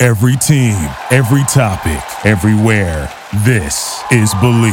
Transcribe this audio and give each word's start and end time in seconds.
Every 0.00 0.36
team, 0.36 0.76
every 1.10 1.42
topic, 1.52 2.00
everywhere. 2.24 3.12
This 3.44 4.00
is 4.12 4.32
Believe. 4.34 4.72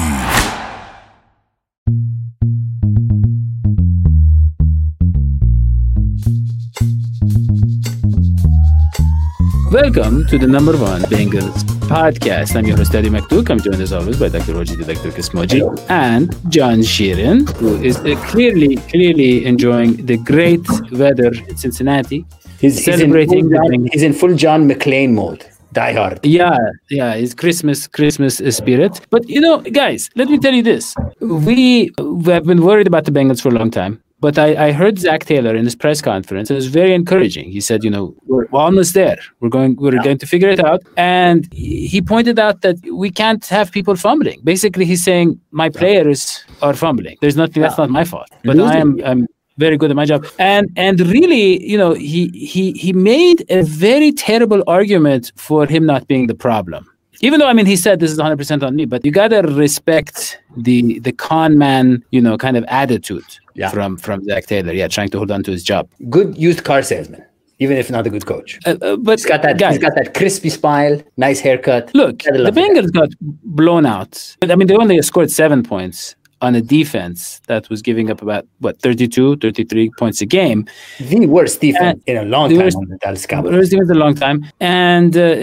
Welcome 9.72 10.28
to 10.28 10.38
the 10.38 10.46
number 10.48 10.78
one 10.78 11.02
Bengals 11.04 11.64
podcast. 11.90 12.56
I'm 12.56 12.68
your 12.68 12.78
host, 12.78 12.94
Eddie 12.94 13.10
McDuke. 13.10 13.50
I'm 13.50 13.60
joined 13.60 13.82
as 13.82 13.94
always 13.94 14.20
by 14.20 14.30
Dr. 14.30 14.54
Roji 14.54 14.78
Dr. 14.78 15.10
Kismoji 15.10 15.90
and 15.90 16.30
John 16.52 16.82
Sheeran, 16.82 17.50
who 17.58 17.82
is 17.82 17.98
uh, 17.98 18.16
clearly, 18.28 18.76
clearly 18.76 19.46
enjoying 19.46 20.06
the 20.06 20.18
great 20.18 20.62
weather 20.92 21.32
in 21.48 21.58
Cincinnati. 21.58 22.28
He's 22.66 22.84
celebrating. 22.84 23.38
He's 23.38 23.44
in, 23.44 23.52
full 23.52 23.70
John, 23.70 23.88
he's 23.94 24.04
in 24.04 24.14
full 24.14 24.36
John 24.36 24.68
McClane 24.70 25.14
mode. 25.14 25.46
Die 25.74 25.94
hard. 25.94 26.20
Yeah, 26.24 26.58
yeah, 26.90 27.14
it's 27.16 27.34
Christmas, 27.34 27.86
Christmas 27.86 28.38
spirit. 28.50 29.02
But 29.10 29.28
you 29.28 29.42
know, 29.42 29.60
guys, 29.60 30.10
let 30.16 30.30
me 30.30 30.38
tell 30.38 30.54
you 30.54 30.64
this: 30.64 30.96
we 31.20 31.92
have 32.26 32.46
been 32.46 32.64
worried 32.64 32.88
about 32.88 33.04
the 33.04 33.12
Bengals 33.12 33.42
for 33.42 33.50
a 33.50 33.52
long 33.52 33.72
time. 33.72 34.02
But 34.22 34.40
I, 34.40 34.68
I 34.68 34.72
heard 34.72 34.98
Zac 34.98 35.26
Taylor 35.26 35.54
in 35.54 35.66
his 35.66 35.76
press 35.76 36.02
conference, 36.02 36.50
and 36.50 36.56
it 36.56 36.62
was 36.64 36.68
very 36.68 36.94
encouraging. 36.94 37.52
He 37.52 37.60
said, 37.60 37.84
"You 37.84 37.90
know, 37.90 38.16
we're, 38.26 38.46
we're 38.52 38.62
almost 38.62 38.94
there. 38.94 39.20
We're 39.42 39.50
going. 39.50 39.76
We're 39.76 39.96
yeah. 39.96 40.04
going 40.04 40.18
to 40.20 40.26
figure 40.26 40.50
it 40.50 40.64
out." 40.64 40.82
And 40.96 41.52
he 41.54 42.02
pointed 42.02 42.40
out 42.40 42.62
that 42.62 42.78
we 42.94 43.12
can't 43.12 43.46
have 43.48 43.74
people 43.74 43.98
fumbling. 43.98 44.40
Basically, 44.46 44.86
he's 44.86 45.04
saying 45.04 45.38
my 45.52 45.70
players 45.70 46.46
are 46.62 46.74
fumbling. 46.74 47.18
There's 47.20 47.36
nothing. 47.36 47.62
That's 47.62 47.78
not 47.78 47.90
my 47.90 48.06
fault. 48.06 48.30
But 48.46 48.60
I 48.62 48.78
am. 48.78 49.02
I'm 49.04 49.28
very 49.58 49.78
good 49.78 49.90
at 49.90 49.96
my 49.96 50.06
job. 50.06 50.26
And 50.40 50.72
and 50.76 51.00
really, 51.00 51.66
you 51.66 51.78
know, 51.78 51.94
he 51.94 52.30
he 52.30 52.74
he 52.74 52.94
made 52.94 53.46
a 53.50 53.64
very 53.64 54.12
terrible 54.12 54.64
argument 54.68 55.32
for 55.36 55.66
him 55.66 55.86
not 55.86 56.08
being 56.08 56.28
the 56.28 56.36
problem 56.36 56.90
even 57.22 57.40
though 57.40 57.48
I 57.48 57.54
mean 57.54 57.66
he 57.66 57.76
said 57.76 58.00
this 58.00 58.12
is 58.12 58.18
100 58.18 58.38
percent 58.38 58.64
on 58.64 58.76
me, 58.76 58.86
but 58.86 59.06
you 59.06 59.12
gotta 59.12 59.42
respect 59.42 60.40
the 60.58 61.00
the 61.00 61.12
con 61.12 61.58
man, 61.58 62.04
you 62.12 62.22
know, 62.22 62.38
kind 62.38 62.58
of 62.58 62.64
attitude 62.68 63.26
yeah. 63.54 63.70
from 63.70 63.98
from 63.98 64.24
zach 64.26 64.46
Taylor. 64.48 64.74
Yeah, 64.74 64.88
trying 64.88 65.10
to 65.10 65.18
hold 65.18 65.32
on 65.32 65.44
to 65.44 65.52
his 65.52 65.64
job. 65.64 65.90
Good 66.10 66.38
used 66.38 66.64
car 66.64 66.82
salesman. 66.82 67.24
Even 67.60 67.78
if 67.78 67.90
not 67.90 68.06
a 68.06 68.10
good 68.10 68.26
coach, 68.26 68.60
uh, 68.66 68.76
uh, 68.82 68.98
but 68.98 69.18
he's 69.18 69.26
got 69.26 69.42
that. 69.44 69.58
Guys, 69.58 69.76
he's 69.76 69.82
got 69.82 69.96
that 69.96 70.14
crispy 70.14 70.50
smile, 70.50 71.02
nice 71.16 71.40
haircut. 71.40 71.90
Look, 71.96 72.24
the 72.24 72.52
Bengals 72.52 72.92
got 72.92 73.08
blown 73.22 73.86
out. 73.86 74.36
I 74.42 74.58
mean, 74.58 74.68
they 74.68 74.76
only 74.76 75.02
scored 75.02 75.32
seven 75.32 75.64
points 75.64 76.18
on 76.46 76.56
a 76.56 76.62
defense 76.62 77.42
that 77.48 77.70
was 77.70 77.82
giving 77.82 78.10
up 78.12 78.22
about 78.22 78.46
what 78.60 78.80
32 78.82 79.38
33 79.38 79.92
points 79.98 80.22
a 80.22 80.26
game 80.26 80.66
the 81.00 81.26
worst 81.26 81.62
defense 81.62 82.02
and 82.08 82.18
in 82.18 82.26
a 82.26 82.28
long 82.36 82.50
time 82.50 82.60
worst, 82.60 82.78
on 82.78 82.88
the 82.90 82.98
Dallas 82.98 83.26
Cowboys 83.26 83.54
worst 83.54 83.72
defense 83.72 83.90
in 83.90 83.96
a 83.96 84.00
long 84.00 84.16
time 84.16 84.46
and 84.60 85.18
uh, 85.18 85.36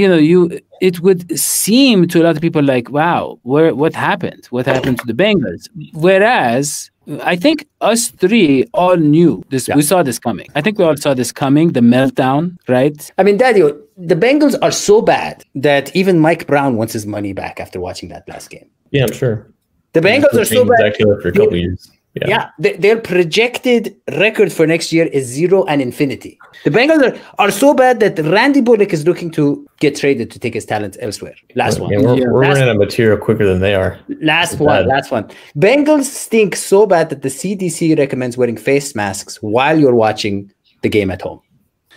you 0.00 0.08
know 0.08 0.16
you 0.16 0.60
it 0.80 1.00
would 1.00 1.38
seem 1.38 2.08
to 2.08 2.22
a 2.22 2.24
lot 2.24 2.36
of 2.36 2.42
people 2.42 2.62
like 2.62 2.90
wow 2.90 3.38
where 3.42 3.74
what 3.74 3.94
happened 3.94 4.46
what 4.50 4.66
happened 4.66 4.98
to 4.98 5.06
the 5.06 5.18
Bengals 5.24 5.68
whereas 5.92 6.90
I 7.22 7.36
think 7.36 7.68
us 7.80 8.08
three 8.08 8.64
all 8.74 8.96
knew 8.96 9.44
this. 9.50 9.68
Yeah. 9.68 9.76
We 9.76 9.82
saw 9.82 10.02
this 10.02 10.18
coming. 10.18 10.48
I 10.56 10.60
think 10.60 10.78
we 10.78 10.84
all 10.84 10.96
saw 10.96 11.14
this 11.14 11.30
coming. 11.30 11.72
The 11.72 11.80
meltdown, 11.80 12.56
right? 12.68 13.10
I 13.16 13.22
mean, 13.22 13.36
Daddy, 13.36 13.60
the 13.96 14.16
Bengals 14.16 14.56
are 14.60 14.72
so 14.72 15.00
bad 15.00 15.44
that 15.54 15.94
even 15.94 16.18
Mike 16.18 16.46
Brown 16.48 16.76
wants 16.76 16.92
his 16.92 17.06
money 17.06 17.32
back 17.32 17.60
after 17.60 17.78
watching 17.80 18.08
that 18.08 18.28
last 18.28 18.50
game. 18.50 18.68
Yeah, 18.90 19.04
I'm 19.04 19.12
sure. 19.12 19.48
The 19.96 20.02
Bengals 20.02 20.34
are 20.38 20.44
so 20.44 20.62
bad. 20.66 20.94
For 21.22 21.28
a 21.28 21.32
couple 21.32 21.56
years. 21.56 21.90
Yeah, 22.16 22.28
yeah 22.28 22.50
they, 22.58 22.76
their 22.76 22.98
projected 23.00 23.96
record 24.18 24.52
for 24.52 24.66
next 24.66 24.92
year 24.92 25.06
is 25.06 25.24
zero 25.24 25.64
and 25.64 25.80
infinity. 25.80 26.38
The 26.64 26.70
Bengals 26.70 27.02
are, 27.02 27.18
are 27.38 27.50
so 27.50 27.72
bad 27.72 28.00
that 28.00 28.18
Randy 28.18 28.60
Bullock 28.60 28.92
is 28.92 29.06
looking 29.06 29.30
to 29.32 29.66
get 29.80 29.96
traded 29.96 30.30
to 30.32 30.38
take 30.38 30.52
his 30.52 30.66
talent 30.66 30.98
elsewhere. 31.00 31.34
Last 31.54 31.80
one. 31.80 31.90
Yeah, 31.90 32.00
we're, 32.00 32.18
yeah. 32.18 32.24
we're 32.28 32.42
last 32.42 32.48
running 32.48 32.62
out 32.64 32.68
of 32.72 32.76
material 32.76 33.16
quicker 33.16 33.46
than 33.46 33.60
they 33.60 33.74
are. 33.74 33.98
Last 34.20 34.52
it's 34.52 34.60
one. 34.60 34.82
Bad. 34.82 34.86
Last 34.86 35.10
one. 35.10 35.30
Bengals 35.56 36.04
stink 36.04 36.56
so 36.56 36.86
bad 36.86 37.08
that 37.08 37.22
the 37.22 37.30
CDC 37.30 37.96
recommends 37.96 38.36
wearing 38.36 38.58
face 38.58 38.94
masks 38.94 39.36
while 39.40 39.80
you're 39.80 39.94
watching 39.94 40.52
the 40.82 40.90
game 40.90 41.10
at 41.10 41.22
home. 41.22 41.40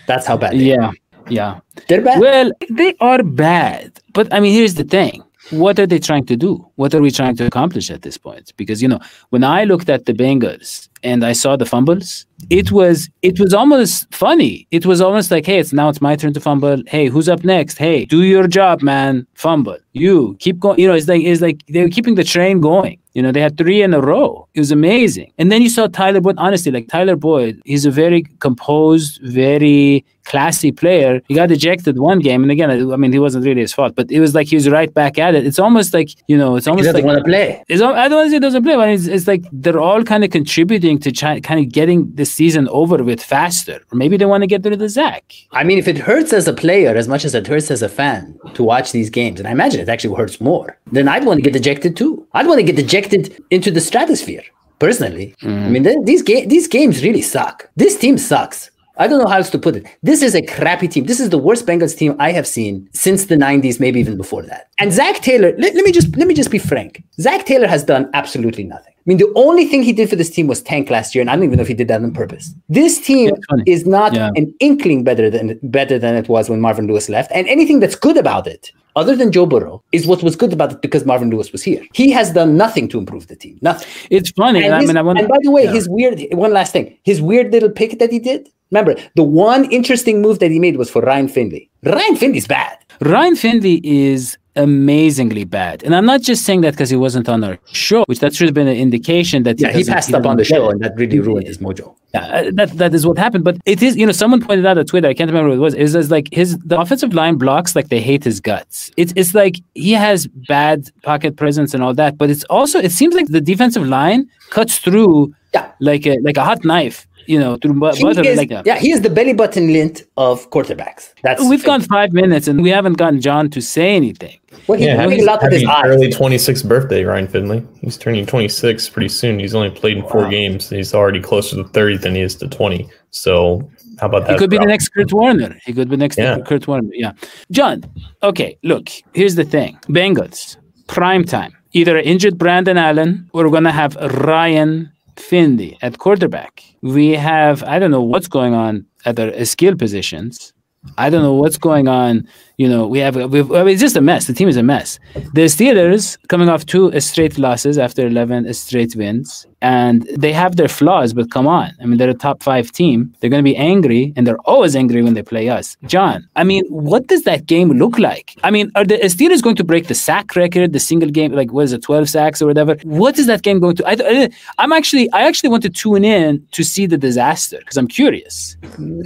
That's 0.07 0.25
how 0.25 0.37
bad. 0.37 0.53
yeah, 0.53 0.87
are. 0.87 0.93
yeah. 1.27 1.59
They're 1.89 2.01
bad. 2.01 2.21
Well, 2.21 2.51
they 2.69 2.95
are 3.01 3.23
bad, 3.23 3.99
but 4.13 4.33
I 4.33 4.39
mean, 4.39 4.53
here's 4.53 4.75
the 4.75 4.85
thing 4.85 5.21
what 5.51 5.79
are 5.79 5.87
they 5.87 5.99
trying 5.99 6.25
to 6.25 6.35
do? 6.35 6.65
What 6.75 6.93
are 6.93 7.01
we 7.01 7.11
trying 7.11 7.35
to 7.37 7.45
accomplish 7.45 7.89
at 7.89 8.01
this 8.01 8.17
point? 8.17 8.53
Because 8.57 8.81
you 8.81 8.87
know, 8.87 8.99
when 9.29 9.43
I 9.43 9.63
looked 9.63 9.89
at 9.89 10.05
the 10.05 10.13
Bengals 10.13 10.89
and 11.03 11.23
I 11.23 11.33
saw 11.33 11.55
the 11.55 11.65
fumbles, 11.65 12.25
it 12.49 12.71
was 12.71 13.09
it 13.21 13.39
was 13.39 13.53
almost 13.53 14.13
funny. 14.13 14.67
It 14.71 14.85
was 14.85 15.01
almost 15.01 15.31
like, 15.31 15.45
hey, 15.45 15.59
it's 15.59 15.73
now 15.73 15.89
it's 15.89 16.01
my 16.01 16.15
turn 16.15 16.33
to 16.33 16.39
fumble. 16.39 16.81
Hey, 16.87 17.07
who's 17.07 17.29
up 17.29 17.43
next? 17.43 17.77
Hey, 17.77 18.05
do 18.05 18.23
your 18.23 18.47
job, 18.47 18.81
man. 18.81 19.25
Fumble. 19.33 19.77
You 19.93 20.37
keep 20.39 20.59
going. 20.59 20.79
You 20.79 20.87
know, 20.87 20.93
it's 20.93 21.07
like 21.07 21.23
it's 21.23 21.41
like 21.41 21.65
they 21.67 21.81
were 21.81 21.89
keeping 21.89 22.15
the 22.15 22.23
train 22.23 22.61
going. 22.61 22.99
You 23.13 23.23
know, 23.23 23.31
they 23.31 23.41
had 23.41 23.57
three 23.57 23.81
in 23.81 23.93
a 23.93 23.99
row. 23.99 24.47
It 24.53 24.59
was 24.59 24.71
amazing. 24.71 25.33
And 25.37 25.51
then 25.51 25.61
you 25.61 25.69
saw 25.69 25.87
Tyler 25.87 26.21
Boyd. 26.21 26.35
Honestly, 26.37 26.71
like 26.71 26.87
Tyler 26.87 27.15
Boyd, 27.15 27.59
he's 27.65 27.85
a 27.85 27.91
very 27.91 28.23
composed, 28.39 29.19
very 29.23 30.05
classy 30.29 30.71
player. 30.71 31.21
He 31.27 31.33
got 31.35 31.51
ejected 31.51 31.99
one 31.99 32.19
game, 32.19 32.43
and 32.43 32.51
again, 32.51 32.69
I 32.93 32.95
mean, 32.95 33.11
he 33.11 33.19
wasn't 33.19 33.45
really 33.45 33.61
his 33.61 33.73
fault, 33.73 33.95
but 33.95 34.11
it 34.11 34.19
was 34.19 34.33
like 34.35 34.47
he 34.47 34.55
was 34.55 34.69
right 34.69 34.93
back 34.93 35.17
at 35.17 35.35
it. 35.35 35.45
It's 35.45 35.59
almost 35.59 35.93
like 35.93 36.09
you 36.27 36.37
know, 36.37 36.55
it's 36.55 36.67
almost 36.67 36.85
he 36.85 36.91
doesn't 36.91 37.05
like 37.05 37.09
want 37.11 37.25
to 37.25 37.29
play. 37.31 37.63
It's, 37.67 37.81
I 37.81 38.07
don't 38.07 38.19
want 38.19 38.27
to 38.27 38.29
say 38.29 38.35
he 38.35 38.39
doesn't 38.39 38.63
play, 38.63 38.75
but 38.75 38.89
it's, 38.89 39.07
it's 39.07 39.27
like 39.27 39.43
they're 39.51 39.79
all 39.79 40.03
kind 40.03 40.23
of 40.23 40.29
contributing 40.29 40.99
to 40.99 41.11
try, 41.11 41.39
kind 41.39 41.59
of 41.59 41.71
getting 41.71 41.99
the 42.15 42.25
season 42.25 42.67
over 42.69 43.03
with 43.03 43.21
faster. 43.21 43.77
Or 43.91 43.95
maybe 43.97 44.17
they 44.17 44.25
want 44.25 44.43
to 44.43 44.47
get 44.47 44.63
rid 44.63 44.73
of 44.73 44.79
the 44.79 44.89
Zac. 44.89 45.23
I 45.51 45.63
mean, 45.63 45.77
if 45.77 45.87
it 45.87 45.97
hurts 45.97 46.31
as 46.33 46.47
a 46.47 46.53
player 46.53 46.95
as 46.95 47.07
much 47.07 47.25
as 47.25 47.33
it 47.35 47.47
hurts 47.47 47.71
as 47.71 47.81
a 47.81 47.89
fan 47.89 48.39
to 48.53 48.63
watch 48.63 48.91
these 48.91 49.09
games, 49.09 49.39
and 49.39 49.47
I 49.47 49.51
imagine 49.51 49.79
it 49.81 49.89
actually 49.89 50.15
hurts 50.15 50.39
more, 50.39 50.77
then 50.91 51.07
I'd 51.07 51.25
want 51.25 51.39
to 51.39 51.43
get 51.43 51.55
ejected 51.55 51.97
too. 51.97 52.27
I'd 52.33 52.47
want 52.47 52.59
to 52.59 52.63
get 52.63 52.77
ejected 52.77 53.43
into 53.49 53.71
the 53.71 53.81
stratosphere 53.81 54.43
personally. 54.79 55.35
Mm. 55.41 55.65
I 55.65 55.69
mean, 55.69 56.05
these 56.05 56.23
ga- 56.23 56.45
these 56.45 56.67
games 56.67 57.03
really 57.03 57.21
suck. 57.21 57.69
This 57.75 57.97
team 57.97 58.17
sucks. 58.17 58.71
I 58.99 59.07
don't 59.07 59.19
know 59.19 59.27
how 59.27 59.37
else 59.37 59.49
to 59.51 59.57
put 59.57 59.77
it. 59.77 59.87
This 60.03 60.21
is 60.21 60.35
a 60.35 60.41
crappy 60.41 60.89
team. 60.89 61.05
This 61.05 61.21
is 61.21 61.29
the 61.29 61.37
worst 61.37 61.65
Bengals 61.65 61.97
team 61.97 62.17
I 62.19 62.33
have 62.33 62.45
seen 62.45 62.89
since 62.93 63.25
the 63.27 63.35
90s, 63.35 63.79
maybe 63.79 63.97
even 63.99 64.17
before 64.17 64.43
that. 64.43 64.67
And 64.77 64.91
Zac 64.91 65.21
Taylor, 65.21 65.53
let, 65.57 65.73
let 65.73 65.85
me 65.85 65.91
just 65.93 66.15
let 66.17 66.27
me 66.27 66.33
just 66.33 66.51
be 66.51 66.59
frank. 66.59 67.01
Zac 67.19 67.45
Taylor 67.45 67.67
has 67.67 67.83
done 67.83 68.09
absolutely 68.13 68.65
nothing. 68.65 68.93
I 68.93 69.03
mean, 69.05 69.17
the 69.17 69.31
only 69.35 69.65
thing 69.65 69.81
he 69.81 69.93
did 69.93 70.09
for 70.09 70.17
this 70.17 70.29
team 70.29 70.47
was 70.47 70.61
tank 70.61 70.89
last 70.89 71.15
year, 71.15 71.21
and 71.21 71.29
I 71.29 71.35
don't 71.35 71.45
even 71.45 71.55
know 71.55 71.61
if 71.61 71.69
he 71.69 71.73
did 71.73 71.87
that 71.87 72.03
on 72.03 72.13
purpose. 72.13 72.53
This 72.67 72.99
team 72.99 73.31
is 73.65 73.87
not 73.87 74.13
yeah. 74.13 74.31
an 74.35 74.53
inkling 74.59 75.05
better 75.05 75.29
than 75.29 75.57
better 75.63 75.97
than 75.97 76.15
it 76.15 76.27
was 76.27 76.49
when 76.49 76.59
Marvin 76.59 76.85
Lewis 76.85 77.07
left, 77.07 77.31
and 77.33 77.47
anything 77.47 77.79
that's 77.79 77.95
good 77.95 78.17
about 78.17 78.47
it 78.47 78.71
other 78.95 79.15
than 79.15 79.31
Joe 79.31 79.45
Burrow, 79.45 79.81
is 79.93 80.05
what 80.05 80.21
was 80.23 80.35
good 80.35 80.51
about 80.51 80.73
it 80.73 80.81
because 80.81 81.05
Marvin 81.05 81.29
Lewis 81.29 81.51
was 81.53 81.63
here. 81.63 81.81
He 81.93 82.11
has 82.11 82.33
done 82.33 82.57
nothing 82.57 82.89
to 82.89 82.97
improve 82.97 83.27
the 83.27 83.35
team. 83.35 83.57
Nothing. 83.61 83.87
It's 84.09 84.31
funny. 84.31 84.65
And, 84.65 84.75
I 84.75 84.81
mean, 84.81 84.97
I 84.97 85.01
wanna, 85.01 85.21
and 85.21 85.29
by 85.29 85.37
the 85.41 85.51
way, 85.51 85.63
yeah. 85.63 85.71
his 85.71 85.87
weird 85.87 86.21
one 86.31 86.51
last 86.51 86.73
thing, 86.73 86.97
his 87.03 87.21
weird 87.21 87.51
little 87.53 87.69
pick 87.69 87.99
that 87.99 88.11
he 88.11 88.19
did. 88.19 88.49
Remember, 88.71 88.95
the 89.15 89.23
one 89.23 89.65
interesting 89.71 90.21
move 90.21 90.39
that 90.39 90.51
he 90.51 90.59
made 90.59 90.77
was 90.77 90.89
for 90.89 91.01
Ryan 91.01 91.27
Finley. 91.27 91.69
Ryan 91.83 92.15
Finley's 92.15 92.47
bad. 92.47 92.77
Ryan 93.01 93.35
Finley 93.35 93.81
is 93.83 94.37
amazingly 94.55 95.45
bad. 95.45 95.83
And 95.83 95.95
I'm 95.95 96.05
not 96.05 96.21
just 96.21 96.45
saying 96.45 96.61
that 96.61 96.71
because 96.71 96.89
he 96.89 96.95
wasn't 96.95 97.29
on 97.29 97.43
our 97.43 97.57
show, 97.71 98.03
which 98.07 98.19
that 98.19 98.35
should 98.35 98.47
have 98.47 98.53
been 98.53 98.67
an 98.67 98.77
indication 98.77 99.43
that 99.43 99.59
yeah, 99.59 99.71
he, 99.71 99.79
he 99.79 99.85
passed 99.85 100.13
up 100.13 100.25
on 100.25 100.37
the 100.37 100.43
show, 100.43 100.69
and 100.69 100.81
that 100.81 100.93
really 100.97 101.19
ruined 101.19 101.47
his 101.47 101.59
mojo. 101.59 101.95
Yeah, 102.13 102.25
uh, 102.25 102.51
that 102.53 102.71
that 102.77 102.93
is 102.93 103.05
what 103.05 103.17
happened. 103.17 103.43
But 103.43 103.57
it 103.65 103.81
is, 103.81 103.95
you 103.95 104.05
know, 104.05 104.11
someone 104.11 104.41
pointed 104.41 104.65
out 104.65 104.77
on 104.77 104.85
Twitter. 104.85 105.07
I 105.07 105.13
can't 105.13 105.29
remember 105.29 105.49
what 105.49 105.55
it 105.55 105.61
was. 105.61 105.73
It 105.73 105.97
was 105.97 106.11
like 106.11 106.27
his 106.31 106.57
the 106.59 106.79
offensive 106.79 107.13
line 107.13 107.37
blocks 107.37 107.75
like 107.75 107.89
they 107.89 108.01
hate 108.01 108.23
his 108.23 108.39
guts. 108.39 108.91
It's 108.97 109.13
it's 109.15 109.33
like 109.33 109.55
he 109.75 109.93
has 109.93 110.27
bad 110.27 110.89
pocket 111.03 111.37
presence 111.37 111.73
and 111.73 111.83
all 111.83 111.93
that. 111.95 112.17
But 112.17 112.29
it's 112.29 112.43
also 112.45 112.79
it 112.79 112.91
seems 112.91 113.15
like 113.15 113.27
the 113.27 113.41
defensive 113.41 113.87
line 113.87 114.29
cuts 114.49 114.79
through 114.79 115.33
yeah. 115.53 115.71
like 115.79 116.05
a 116.05 116.17
like 116.19 116.37
a 116.37 116.43
hot 116.43 116.65
knife 116.65 117.07
you 117.29 117.39
know, 117.39 117.57
through 117.57 117.79
butter 117.79 118.21
is, 118.25 118.37
like 118.37 118.49
that. 118.49 118.65
Yeah, 118.65 118.79
he 118.79 118.91
is 118.91 119.01
the 119.01 119.09
belly 119.09 119.33
button 119.33 119.71
lint 119.71 120.01
of 120.17 120.49
quarterbacks. 120.49 121.13
That's 121.21 121.47
we've 121.47 121.63
gone 121.63 121.81
five 121.81 122.11
minutes 122.11 122.47
and 122.47 122.63
we 122.63 122.71
haven't 122.71 122.97
gotten 122.97 123.21
John 123.21 123.51
to 123.51 123.61
say 123.61 123.95
anything. 123.95 124.39
Well, 124.65 124.79
yeah, 124.79 124.95
having, 124.95 125.23
having 125.25 125.67
early 125.85 126.09
26th 126.09 126.67
birthday, 126.67 127.03
Ryan 127.03 127.27
Finley. 127.27 127.65
He's 127.81 127.97
turning 127.97 128.25
26 128.25 128.89
pretty 128.89 129.09
soon. 129.09 129.39
He's 129.39 129.53
only 129.53 129.69
played 129.69 129.97
in 129.97 130.03
four 130.07 130.23
wow. 130.23 130.29
games. 130.29 130.71
He's 130.71 130.95
already 130.95 131.21
closer 131.21 131.55
to 131.57 131.65
30 131.69 131.97
than 131.97 132.15
he 132.15 132.21
is 132.21 132.35
to 132.37 132.47
20. 132.47 132.89
So 133.11 133.69
How 133.99 134.07
about 134.07 134.25
that? 134.25 134.33
He 134.33 134.37
could 134.39 134.49
be 134.49 134.57
the 134.57 134.65
next 134.65 134.89
Kurt 134.89 135.13
Warner. 135.13 135.55
He 135.65 135.73
could 135.73 135.87
be 135.87 135.97
the 135.97 135.99
next 135.99 136.17
yeah. 136.17 136.39
Kurt 136.39 136.67
Warner. 136.67 136.89
Yeah. 136.93 137.13
John, 137.51 137.83
okay, 138.23 138.57
look, 138.63 138.89
here's 139.13 139.35
the 139.35 139.45
thing 139.45 139.77
Bengals, 139.83 140.57
prime 140.87 141.23
time. 141.25 141.55
Either 141.73 141.99
injured 141.99 142.39
Brandon 142.39 142.77
Allen 142.77 143.29
or 143.33 143.43
we're 143.43 143.51
going 143.51 143.63
to 143.65 143.71
have 143.71 143.95
Ryan 143.95 144.91
Finley 145.19 145.77
at 145.81 145.97
quarterback. 145.97 146.63
We 146.81 147.11
have, 147.11 147.63
I 147.63 147.79
don't 147.79 147.91
know 147.91 148.01
what's 148.01 148.27
going 148.27 148.53
on 148.53 148.85
at 149.05 149.15
the 149.15 149.45
skill 149.45 149.75
positions. 149.75 150.53
I 150.97 151.09
don't 151.09 151.23
know 151.23 151.33
what's 151.33 151.57
going 151.57 151.87
on 151.87 152.27
you 152.59 152.67
know, 152.67 152.85
we 152.85 152.99
have 152.99 153.15
we've, 153.15 153.49
I 153.53 153.63
mean, 153.63 153.73
it's 153.73 153.81
just 153.81 153.95
a 153.95 154.01
mess. 154.01 154.27
The 154.27 154.33
team 154.33 154.49
is 154.49 154.57
a 154.57 154.63
mess. 154.63 154.99
The 155.33 155.45
Steelers 155.45 156.17
coming 156.27 156.49
off 156.49 156.65
two 156.65 156.99
straight 156.99 157.39
losses 157.39 157.77
after 157.77 158.05
11 158.05 158.53
straight 158.53 158.97
wins, 158.97 159.47
and 159.61 160.03
they 160.17 160.33
have 160.33 160.57
their 160.57 160.67
flaws, 160.67 161.13
but 161.13 161.31
come 161.31 161.47
on. 161.47 161.71
I 161.81 161.85
mean, 161.85 161.97
they're 161.97 162.09
a 162.09 162.13
top 162.13 162.43
five 162.43 162.73
team. 162.73 163.15
They're 163.19 163.29
going 163.29 163.43
to 163.43 163.49
be 163.49 163.55
angry, 163.55 164.11
and 164.17 164.27
they're 164.27 164.43
always 164.43 164.75
angry 164.75 165.01
when 165.01 165.13
they 165.13 165.23
play 165.23 165.47
us. 165.47 165.77
John, 165.85 166.27
I 166.35 166.43
mean, 166.43 166.65
what 166.67 167.07
does 167.07 167.23
that 167.23 167.45
game 167.45 167.69
look 167.71 167.97
like? 167.97 168.35
I 168.43 168.51
mean, 168.51 168.73
are 168.75 168.83
the 168.83 168.97
Steelers 168.97 169.41
going 169.41 169.55
to 169.55 169.63
break 169.63 169.87
the 169.87 169.95
sack 169.95 170.35
record, 170.35 170.73
the 170.73 170.81
single 170.81 171.09
game, 171.09 171.31
like 171.31 171.53
what 171.53 171.63
is 171.63 171.71
it, 171.71 171.81
12 171.81 172.09
sacks 172.09 172.41
or 172.41 172.47
whatever? 172.47 172.75
What 172.83 173.17
is 173.17 173.27
that 173.27 173.41
game 173.41 173.61
going 173.61 173.77
to? 173.77 173.87
I, 173.87 174.29
I'm 174.57 174.73
actually, 174.73 175.09
I 175.13 175.21
actually 175.21 175.49
want 175.49 175.63
to 175.63 175.69
tune 175.69 176.03
in 176.03 176.45
to 176.51 176.63
see 176.65 176.87
the 176.87 176.97
disaster 176.97 177.59
because 177.59 177.77
I'm 177.77 177.87
curious. 177.87 178.57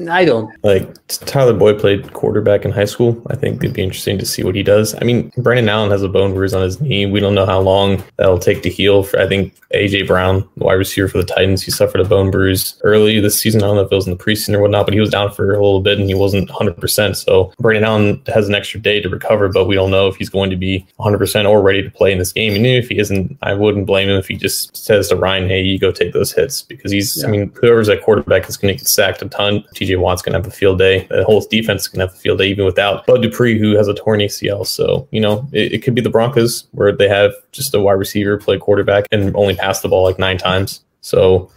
I 0.10 0.26
don't 0.26 0.52
like 0.64 0.92
Tyler 1.08 1.54
Boyd 1.54 1.80
played 1.80 2.14
quarterback 2.14 2.66
in 2.66 2.72
high 2.72 2.86
school. 2.86 3.22
I 3.30 3.36
think 3.36 3.43
it'd 3.44 3.74
be 3.74 3.84
interesting 3.84 4.18
to 4.18 4.26
see 4.26 4.44
what 4.44 4.56
he 4.56 4.64
does. 4.64 4.96
I 4.96 5.04
mean, 5.04 5.32
Brandon 5.38 5.70
Allen 5.70 5.92
has 5.92 6.04
a 6.04 6.10
bone 6.10 6.34
bruise 6.34 6.54
on 6.54 6.62
his 6.62 6.80
knee. 6.80 7.06
We 7.06 7.20
don't 7.20 7.36
know 7.36 7.46
how 7.46 7.60
long 7.60 8.04
that'll 8.18 8.40
take 8.40 8.62
to 8.64 8.70
heal. 8.70 9.04
For, 9.04 9.20
I 9.20 9.28
think 9.28 9.56
AJ 9.74 10.08
Brown, 10.08 10.48
wide 10.58 10.74
receiver 10.74 11.08
for 11.08 11.18
the 11.18 11.26
Titans, 11.26 11.64
he 11.64 11.72
suffered 11.72 12.02
a 12.02 12.06
bone 12.06 12.32
bruise 12.32 12.80
early 12.84 13.20
this 13.20 13.40
season. 13.40 13.64
I 13.64 13.68
don't 13.68 13.76
know 13.76 13.84
if 13.84 13.92
it 13.92 13.96
was 13.96 14.08
in 14.08 14.16
the 14.16 14.24
preseason 14.24 14.54
or 14.54 14.62
whatnot, 14.62 14.86
but 14.86 14.94
he 14.94 15.00
was 15.00 15.10
down 15.10 15.32
for 15.32 15.52
a 15.52 15.64
little 15.64 15.82
bit 15.82 16.00
and 16.00 16.08
he 16.08 16.16
wasn't 16.16 16.50
100%. 16.50 17.16
So 17.16 17.54
Brandon 17.60 17.84
Allen 17.84 18.22
has 18.28 18.48
an 18.48 18.56
extra 18.56 18.80
day 18.80 19.02
to 19.02 19.10
recover, 19.10 19.50
but 19.50 19.66
we 19.66 19.76
don't 19.76 19.92
know 19.92 20.08
if 20.08 20.16
he's 20.16 20.30
going 20.30 20.50
to 20.50 20.56
be 20.56 20.86
100% 21.00 21.50
or 21.50 21.62
ready 21.62 21.82
to 21.82 21.90
play 21.90 22.12
in 22.12 22.20
this 22.20 22.34
game. 22.34 22.56
And 22.56 22.66
if 22.66 22.90
he 22.90 23.00
isn't, 23.00 23.38
I 23.42 23.54
wouldn't 23.54 23.86
blame 23.86 24.10
him 24.10 24.18
if 24.18 24.28
he 24.28 24.36
just 24.36 24.76
says 24.76 25.10
to 25.10 25.16
Ryan, 25.16 25.48
hey, 25.48 25.62
you 25.62 25.80
go 25.80 25.92
take 25.92 26.14
those 26.14 26.32
hits 26.32 26.62
because 26.62 26.92
he's, 26.92 27.18
yeah. 27.18 27.28
I 27.28 27.32
mean, 27.32 27.52
whoever's 27.60 27.90
at 27.90 28.04
quarterback 28.04 28.48
is 28.48 28.58
going 28.58 28.74
to 28.74 28.78
get 28.78 28.88
sacked 28.88 29.22
a 29.22 29.30
ton. 29.30 29.64
TJ 29.76 30.00
Watt's 30.00 30.22
going 30.22 30.34
to 30.34 30.40
have 30.40 30.48
a 30.48 30.56
field 30.56 30.78
day. 30.78 31.08
The 31.10 31.24
whole 31.24 31.42
defense 31.42 31.84
is 31.84 31.88
going 31.88 32.00
to 32.00 32.08
have 32.08 32.16
a 32.16 32.20
field 32.20 32.40
day, 32.40 32.48
even 32.48 32.66
without 32.66 33.06
Bud 33.06 33.22
Dupree, 33.22 33.33
who 33.34 33.76
has 33.76 33.88
a 33.88 33.94
torn 33.94 34.20
ACL. 34.20 34.66
So, 34.66 35.08
you 35.12 35.20
know, 35.20 35.48
it, 35.52 35.74
it, 35.74 35.84
could 35.84 35.96
be 35.96 36.02
the 36.02 36.10
Broncos 36.10 36.68
where 36.72 36.92
they 36.92 37.10
have 37.10 37.34
just 37.52 37.74
a 37.74 37.82
wide 37.82 37.94
receiver 37.94 38.38
play 38.38 38.58
quarterback 38.58 39.06
and 39.12 39.36
only 39.36 39.56
pass 39.56 39.82
the 39.82 39.90
ball 39.90 40.04
like 40.04 40.20
nine 40.20 40.38
times. 40.38 40.84
So 41.02 41.52